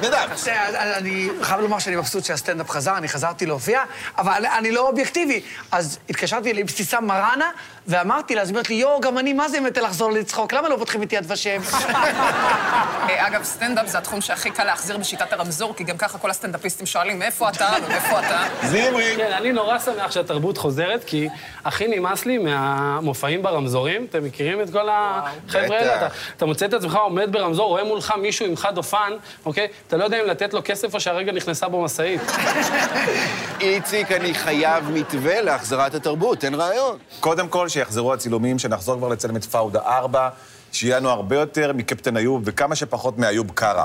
נדב. 0.02 0.28
אני 0.74 1.28
חייב 1.42 1.60
לומר 1.60 1.78
שאני 1.78 1.96
מבסוט 1.96 2.24
שהסטנדאפ 2.24 2.70
חזר, 2.70 2.96
אני 2.96 3.08
חזרתי 3.08 3.46
להופיע, 3.46 3.82
אבל 4.18 4.46
אני 4.58 4.72
לא 4.72 4.88
אובייקטיבי. 4.88 5.42
אז 5.72 5.98
התקשרתי 6.10 6.52
לאבתיסאם 6.52 7.06
מראענה, 7.06 7.50
ואמרתי 7.88 8.34
לה, 8.34 8.42
אז 8.42 8.48
היא 8.48 8.54
אומרת 8.54 8.68
לי, 8.70 8.74
יואו, 8.74 9.00
גם 9.00 9.18
אני, 9.18 9.32
מה 9.32 9.48
זה 9.48 9.60
מתה 9.60 9.80
לחזור 9.80 10.12
לצחוק? 10.12 10.52
למה 10.52 10.68
לא 10.68 10.76
פותחים 10.76 11.02
את 11.02 11.12
יד 11.12 11.24
ושם? 11.32 11.60
אה, 11.82 13.26
אגב, 13.26 13.42
סטנדאפ 13.44 13.86
זה 13.86 13.98
התחום 13.98 14.20
שהכי 14.20 14.50
קל 14.50 14.64
להחזיר 14.64 14.96
בשיטת 14.96 15.32
הרמזור, 15.32 15.74
כי 15.76 15.84
גם 15.84 15.96
ככה 15.96 16.18
כל 16.18 16.30
הסטנדאפיסטים 16.30 16.86
שואלים, 16.86 17.18
מאיפה 17.18 17.48
אתה 17.48 17.68
ומאיפה 17.86 18.18
אתה? 18.20 18.42
זמרי. 18.62 19.14
כן, 19.16 19.32
אני 19.32 19.52
נורא 19.52 19.78
שמח 19.78 20.10
שהתרבות 20.10 20.58
חוזרת, 20.58 21.04
כי 21.04 21.28
הכי 21.64 21.86
נמאס 21.88 22.26
לי 22.26 22.38
מהמופעים 22.38 23.42
ברמזורים. 23.42 24.06
אתם 24.10 24.24
מכירים 24.24 24.60
את 24.60 24.70
כל 24.70 24.88
החבר'ה 24.92 25.76
האלה? 25.78 25.96
אתה- 25.96 26.08
אתה 26.36 26.46
מוצא 26.46 26.66
את 26.66 26.74
עצמך 26.74 26.94
עומד 26.94 27.32
ברמזור, 27.32 27.68
רואה 27.68 27.84
מולך 27.84 28.14
מישהו 28.20 28.46
עם 28.46 28.56
חד 28.56 28.76
אופן, 28.76 29.12
אוקיי? 29.46 29.66
אתה 29.86 29.96
לא 29.96 30.04
יודע 30.04 30.20
אם 30.20 30.26
לתת 30.26 30.54
לו 30.54 30.60
כסף 30.64 30.94
או 30.94 31.00
שהרגע 31.00 31.32
נכנסה 31.32 31.68
בו 31.68 31.82
משאית. 31.82 32.20
איציק, 33.60 34.12
אני 34.12 34.34
חייב 34.34 34.90
מתווה 34.90 35.40
להחזרת 35.40 35.94
התרבות, 35.94 36.38
תן 36.40 36.54
רעיון. 36.54 36.98
קודם 37.20 37.48
כל, 37.48 37.68
שיחזרו 37.78 38.12
הצילומים, 38.12 38.58
שנחזור 38.58 38.96
כבר 38.96 39.08
לצלם 39.08 39.36
את 39.36 39.44
פאודה 39.44 39.80
4, 39.80 40.28
שיהיה 40.72 40.96
לנו 40.96 41.10
הרבה 41.10 41.36
יותר 41.36 41.72
מקפטן 41.72 42.16
איוב 42.16 42.42
וכמה 42.44 42.76
שפחות 42.76 43.18
מאיוב 43.18 43.50
קרא. 43.54 43.84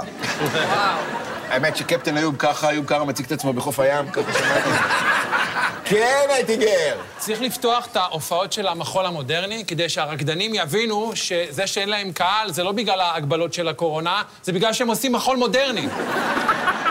האמת 1.50 1.78
שקפטן 1.78 2.18
איוב 2.18 2.36
ככה, 2.40 2.70
איוב 2.70 2.86
קרא 2.86 3.04
מציג 3.04 3.26
את 3.26 3.32
עצמו 3.32 3.54
בחוף 3.54 3.80
הים, 3.80 4.12
ככה 4.12 4.34
שמעתי. 4.34 4.70
כן, 5.90 6.26
אייטיגר. 6.30 6.98
צריך 7.18 7.42
לפתוח 7.42 7.88
את 7.92 7.96
ההופעות 7.96 8.54
של 8.54 8.68
המחול 8.68 9.06
המודרני, 9.06 9.66
כדי 9.66 9.90
שהרקדנים 9.90 10.52
יבינו 10.56 11.12
שזה 11.16 11.68
שאין 11.68 11.90
להם 11.90 12.12
קהל 12.12 12.52
זה 12.52 12.64
לא 12.64 12.72
בגלל 12.72 13.00
ההגבלות 13.00 13.54
של 13.54 13.68
הקורונה, 13.68 14.22
זה 14.44 14.54
בגלל 14.54 14.74
שהם 14.74 14.88
עושים 14.88 15.12
מחול 15.12 15.38
מודרני. 15.38 15.88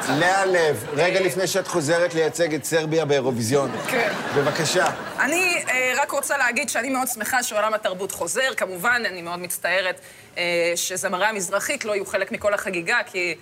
לאה 0.09 0.45
לב, 0.47 0.85
רגע 0.93 1.21
לפני 1.21 1.47
שאת 1.47 1.69
חוזרת 1.69 2.15
לייצג 2.15 2.55
את 2.55 2.65
סרביה 2.65 3.05
באירוויזיון. 3.05 3.71
כן. 3.88 4.12
בבקשה. 4.37 4.87
אני 5.21 5.65
אה, 5.69 5.93
רק 6.03 6.11
רוצה 6.11 6.38
להגיד 6.38 6.69
שאני 6.69 6.91
מאוד 6.91 7.09
שמחה 7.09 7.43
שעולם 7.43 7.75
התרבות 7.75 8.12
חוזר. 8.12 8.55
כמובן, 8.57 9.03
אני 9.09 9.23
מאוד 9.23 9.38
מצטערת 9.38 10.01
אה, 10.38 10.73
שזמרי 10.77 11.27
המזרחית 11.27 11.85
לא 11.85 11.93
יהיו 11.93 12.07
חלק 12.07 12.33
מכל 12.33 12.55
החגיגה, 12.55 12.99
כי 13.07 13.35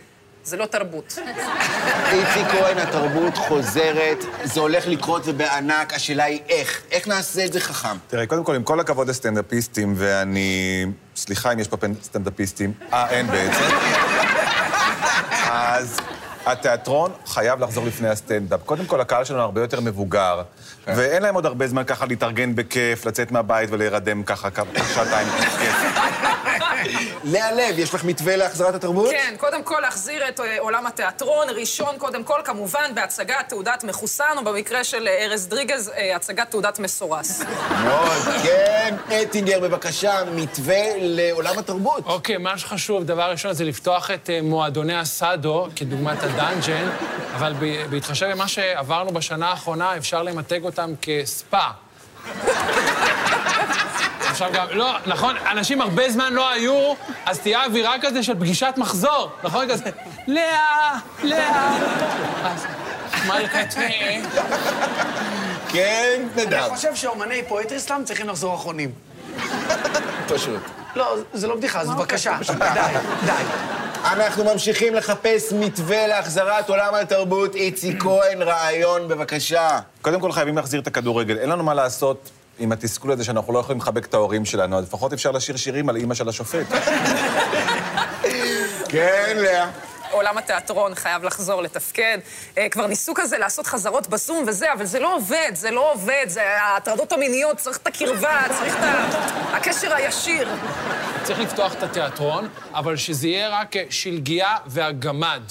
זה 0.45 0.57
לא 0.57 0.67
תרבות. 0.67 1.19
איציק 2.13 2.47
כהן, 2.53 2.79
התרבות 2.79 3.37
חוזרת, 3.37 4.25
זה 4.45 4.61
הולך 4.61 4.87
לקרות 4.87 5.23
ובענק, 5.25 5.95
השאלה 5.95 6.25
היא 6.25 6.41
איך. 6.49 6.83
איך 6.91 7.09
נעשה 7.09 7.45
את 7.45 7.53
זה 7.53 7.61
חכם? 7.61 7.97
תראה, 8.09 8.27
קודם 8.27 8.45
כל, 8.45 8.55
עם 8.55 8.63
כל 8.63 8.81
הכבוד 8.81 9.09
לסטנדאפיסטים, 9.09 9.95
ואני... 9.97 10.87
סליחה 11.17 11.53
אם 11.53 11.59
יש 11.59 11.69
פה 11.69 11.77
סטנדאפיסטים. 12.03 12.73
אה, 12.93 13.11
אין 13.11 13.27
בעצם. 13.27 13.65
אז 15.51 15.97
התיאטרון 16.47 17.13
חייב 17.27 17.61
לחזור 17.61 17.87
לפני 17.87 18.09
הסטנדאפ. 18.09 18.61
קודם 18.65 18.85
כל, 18.85 19.01
הקהל 19.01 19.25
שלנו 19.25 19.41
הרבה 19.41 19.61
יותר 19.61 19.81
מבוגר, 19.81 20.43
ואין 20.87 21.23
להם 21.23 21.35
עוד 21.35 21.47
הרבה 21.47 21.69
זמן 21.69 21.85
ככה 21.85 22.07
להתארגן 22.07 22.55
בכיף, 22.55 23.07
לצאת 23.07 23.33
מהבית 23.33 23.71
ולהירדם 23.73 24.23
ככה 24.23 24.49
שעתיים 24.95 25.29
כיף. 25.59 26.30
לאה 27.25 27.53
לב, 27.53 27.79
יש 27.79 27.95
לך 27.95 28.05
מתווה 28.05 28.37
להחזרת 28.37 28.75
התרבות? 28.75 29.11
כן, 29.11 29.35
קודם 29.39 29.63
כל 29.63 29.81
להחזיר 29.81 30.29
את 30.29 30.41
אה, 30.41 30.59
עולם 30.59 30.87
התיאטרון, 30.87 31.49
ראשון 31.51 31.99
קודם 31.99 32.25
כל, 32.25 32.41
כמובן, 32.45 32.95
בהצגת 32.95 33.49
תעודת 33.49 33.85
מחוסן, 33.85 34.35
או 34.37 34.45
במקרה 34.45 34.85
של 34.85 35.09
אה, 35.09 35.25
ארז 35.25 35.47
דריגז, 35.47 35.89
אה, 35.97 36.17
הצגת 36.17 36.51
תעודת 36.51 36.79
מסורס. 36.79 37.43
מאוד, 37.85 38.43
כן. 38.43 38.97
אטינגר, 39.23 39.61
בבקשה, 39.61 40.15
מתווה 40.35 40.85
לעולם 40.97 41.59
התרבות. 41.59 42.05
אוקיי, 42.07 42.37
מה 42.37 42.59
שחשוב, 42.59 43.05
דבר 43.05 43.31
ראשון, 43.31 43.53
זה 43.53 43.65
לפתוח 43.65 44.11
את 44.11 44.31
מועדוני 44.43 44.95
הסאדו, 44.95 45.69
כדוגמת 45.77 46.23
הדאנג'ן, 46.23 46.89
אבל 47.35 47.55
בהתחשב 47.91 48.27
במה 48.27 48.49
שעברנו 48.49 49.11
בשנה 49.11 49.49
האחרונה, 49.49 49.97
אפשר 49.97 50.23
למתג 50.23 50.65
אותם 50.65 50.93
כספא. 51.03 51.69
עכשיו 54.43 54.61
גם, 54.61 54.79
לא, 54.79 54.95
נכון, 55.07 55.37
אנשים 55.51 55.81
הרבה 55.81 56.11
זמן 56.11 56.33
לא 56.33 56.51
היו, 56.51 56.93
אז 57.27 57.39
תהיה 57.39 57.65
אווירה 57.65 57.95
כזה 58.01 58.23
של 58.23 58.35
פגישת 58.35 58.75
מחזור, 58.77 59.31
נכון? 59.45 59.71
כזה, 59.71 59.85
לאה, 60.27 60.99
לאה. 61.23 61.79
מלכתי. 63.27 64.21
כן, 65.69 66.23
נדב. 66.37 66.53
אני 66.53 66.77
חושב 66.77 66.95
שאומני 66.95 67.43
פואטריסלאם 67.49 68.05
צריכים 68.05 68.29
לחזור 68.29 68.55
אחרונים. 68.55 68.91
פשוט. 70.29 70.61
לא, 70.97 71.17
זה 71.33 71.47
לא 71.47 71.57
בדיחה, 71.57 71.81
אז 71.81 71.91
בבקשה. 71.91 72.39
די, 72.59 72.99
די. 73.27 73.33
אנחנו 74.05 74.45
ממשיכים 74.45 74.95
לחפש 74.95 75.53
מתווה 75.53 76.07
להחזרת 76.07 76.69
עולם 76.69 76.95
התרבות. 76.95 77.55
איציק 77.55 78.03
כהן, 78.03 78.43
רעיון, 78.43 79.09
בבקשה. 79.09 79.79
קודם 80.03 80.21
כל 80.21 80.33
חייבים 80.33 80.57
להחזיר 80.57 80.81
את 80.81 80.87
הכדורגל. 80.87 81.39
אין 81.39 81.49
לנו 81.49 81.65
מה 81.65 81.75
לעשות 81.75 82.31
עם 82.61 82.73
התסכול 82.73 83.13
הזה 83.13 83.25
שאנחנו 83.25 83.53
לא 83.53 83.59
יכולים 83.59 83.81
לחבק 83.81 84.07
את 84.07 84.15
ההורים 84.15 84.45
שלנו, 84.45 84.79
אז 84.79 84.85
לפחות 84.85 85.13
אפשר 85.13 85.31
לשיר 85.31 85.57
שירים 85.57 85.89
על 85.89 85.97
אימא 85.97 86.15
של 86.15 86.29
השופט. 86.29 86.67
כן, 88.89 89.37
לאה. 89.37 89.71
עולם 90.11 90.39
התיאטרון 90.39 90.95
חייב 90.95 91.25
לחזור 91.25 91.63
לתפקד. 91.63 92.19
אה, 92.59 92.69
כבר 92.69 92.87
ניסו 92.87 93.13
כזה 93.15 93.39
לעשות 93.39 93.67
חזרות 93.67 94.09
בזום 94.09 94.45
וזה, 94.47 94.73
אבל 94.73 94.85
זה 94.85 95.01
לא 95.01 95.15
עובד, 95.15 95.51
זה 95.55 95.71
לא 95.71 95.93
עובד. 95.93 96.25
זה 96.27 96.61
ההטרדות 96.61 97.13
המיניות, 97.13 97.57
צריך 97.57 97.77
את 97.77 97.87
הקרבה, 97.87 98.43
צריך 98.59 98.77
את 98.79 98.85
הקשר 99.53 99.95
הישיר. 99.95 100.49
צריך 101.23 101.39
לפתוח 101.39 101.75
את 101.75 101.83
התיאטרון, 101.83 102.49
אבל 102.75 102.97
שזה 102.97 103.29
יהיה 103.29 103.49
רק 103.49 103.77
אה, 103.77 103.85
שלגיה 103.91 104.57
והגמד. 104.67 105.43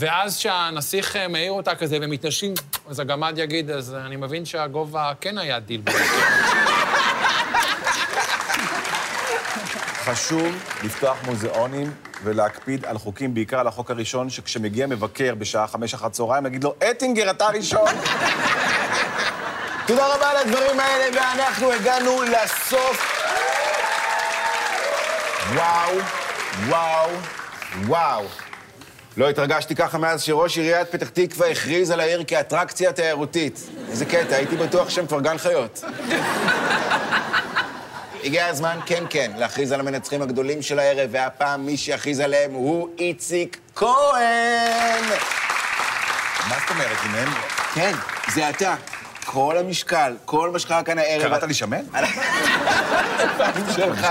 ואז 0.00 0.36
שהנסיך 0.36 1.16
אה, 1.16 1.28
מעיר 1.28 1.52
אותה 1.52 1.74
כזה 1.74 1.98
ומתנשקים, 2.02 2.54
אז 2.88 3.00
הגמד 3.00 3.34
יגיד, 3.36 3.70
אז 3.70 3.94
אני 3.94 4.16
מבין 4.16 4.44
שהגובה 4.44 5.12
כן 5.20 5.38
היה 5.38 5.60
דיל. 5.60 5.82
חשוב 10.04 10.64
לפתוח 10.84 11.16
מוזיאונים 11.26 11.92
ולהקפיד 12.24 12.84
על 12.84 12.98
חוקים, 12.98 13.34
בעיקר 13.34 13.60
על 13.60 13.66
החוק 13.66 13.90
הראשון, 13.90 14.30
שכשמגיע 14.30 14.86
מבקר 14.86 15.34
בשעה 15.34 15.66
חמש 15.66 15.94
אחר 15.94 16.08
צהריים, 16.08 16.46
יגיד 16.46 16.64
לו, 16.64 16.74
אטינגר, 16.90 17.30
אתה 17.30 17.48
ראשון. 17.48 17.88
תודה 19.86 20.14
רבה 20.14 20.30
על 20.30 20.36
הדברים 20.36 20.80
האלה, 20.80 21.20
ואנחנו 21.20 21.72
הגענו 21.72 22.22
לסוף. 22.22 23.22
וואו, 25.54 25.98
וואו, 26.68 27.10
וואו. 27.86 28.49
לא 29.16 29.30
התרגשתי 29.30 29.74
ככה 29.74 29.98
מאז 29.98 30.22
שראש 30.22 30.58
עיריית 30.58 30.88
פתח 30.90 31.08
תקווה 31.08 31.50
הכריז 31.50 31.90
על 31.90 32.00
העיר 32.00 32.24
כאטרקציה 32.26 32.92
תיירותית. 32.92 33.60
איזה 33.90 34.04
קטע, 34.04 34.36
הייתי 34.36 34.56
בטוח 34.56 34.90
שהם 34.90 35.06
כבר 35.06 35.20
גן 35.20 35.38
חיות. 35.38 35.84
הגיע 38.24 38.46
הזמן, 38.46 38.78
כן, 38.86 39.04
כן, 39.10 39.30
להכריז 39.36 39.72
על 39.72 39.80
המנצחים 39.80 40.22
הגדולים 40.22 40.62
של 40.62 40.78
הערב, 40.78 41.08
והפעם 41.12 41.66
מי 41.66 41.76
שיכריז 41.76 42.20
עליהם 42.20 42.52
הוא 42.52 42.88
איציק 42.98 43.58
כהן! 43.76 45.04
מה 46.48 46.56
זאת 46.60 46.70
אומרת, 46.70 46.96
אם 47.06 47.14
הם... 47.14 47.28
כן, 47.74 47.92
זה 48.34 48.50
אתה. 48.50 48.74
כל 49.32 49.56
המשקל, 49.58 50.16
כל 50.24 50.50
מה 50.50 50.58
שקרה 50.58 50.82
כאן 50.82 50.98
הערב... 50.98 51.28
קראת 51.28 51.42
לי 51.42 51.54
שמן? 51.54 51.80
שלך. 53.76 54.06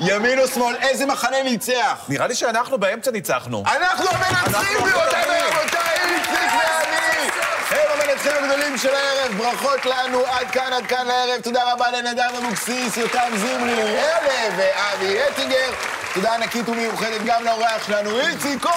ימין 0.00 0.38
או 0.38 0.48
שמאל, 0.48 0.76
איזה 0.82 1.06
מחנה 1.06 1.42
ניצח? 1.42 2.04
נראה 2.08 2.26
לי 2.26 2.34
שאנחנו 2.34 2.78
באמצע 2.78 3.10
ניצחנו. 3.10 3.64
אנחנו 3.66 4.04
המנצחים, 4.10 4.78
גבירותיי. 4.78 5.24
ורבותיי, 5.28 5.96
איציק 6.04 6.52
ואני! 6.52 7.30
הם 7.70 8.00
המנצחים 8.00 8.32
הגדולים 8.44 8.78
של 8.78 8.94
הערב, 8.94 9.32
ברכות 9.38 9.86
לנו, 9.86 10.18
עד 10.26 10.50
כאן, 10.50 10.72
עד 10.72 10.86
כאן 10.86 11.06
לערב. 11.06 11.40
תודה 11.42 11.72
רבה 11.72 11.90
לנדב 11.90 12.30
אבוקסיס, 12.38 12.96
יותם 12.96 13.30
זמרי, 13.36 13.82
אלה 13.82 14.48
ואבי 14.56 15.18
אטינגר. 15.28 15.70
תודה 16.14 16.34
ענקית 16.34 16.68
ומיוחדת 16.68 17.20
גם 17.26 17.44
לאורח 17.44 17.86
שלנו, 17.86 18.20
איציק 18.20 18.62
כהן! 18.62 18.72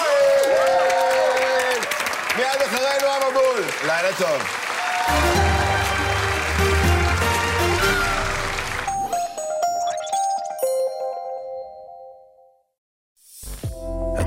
מיד 2.36 2.62
אחרינו 2.62 3.06
המבול. 3.06 3.62
לילה 3.86 4.12
טוב. 4.18 5.45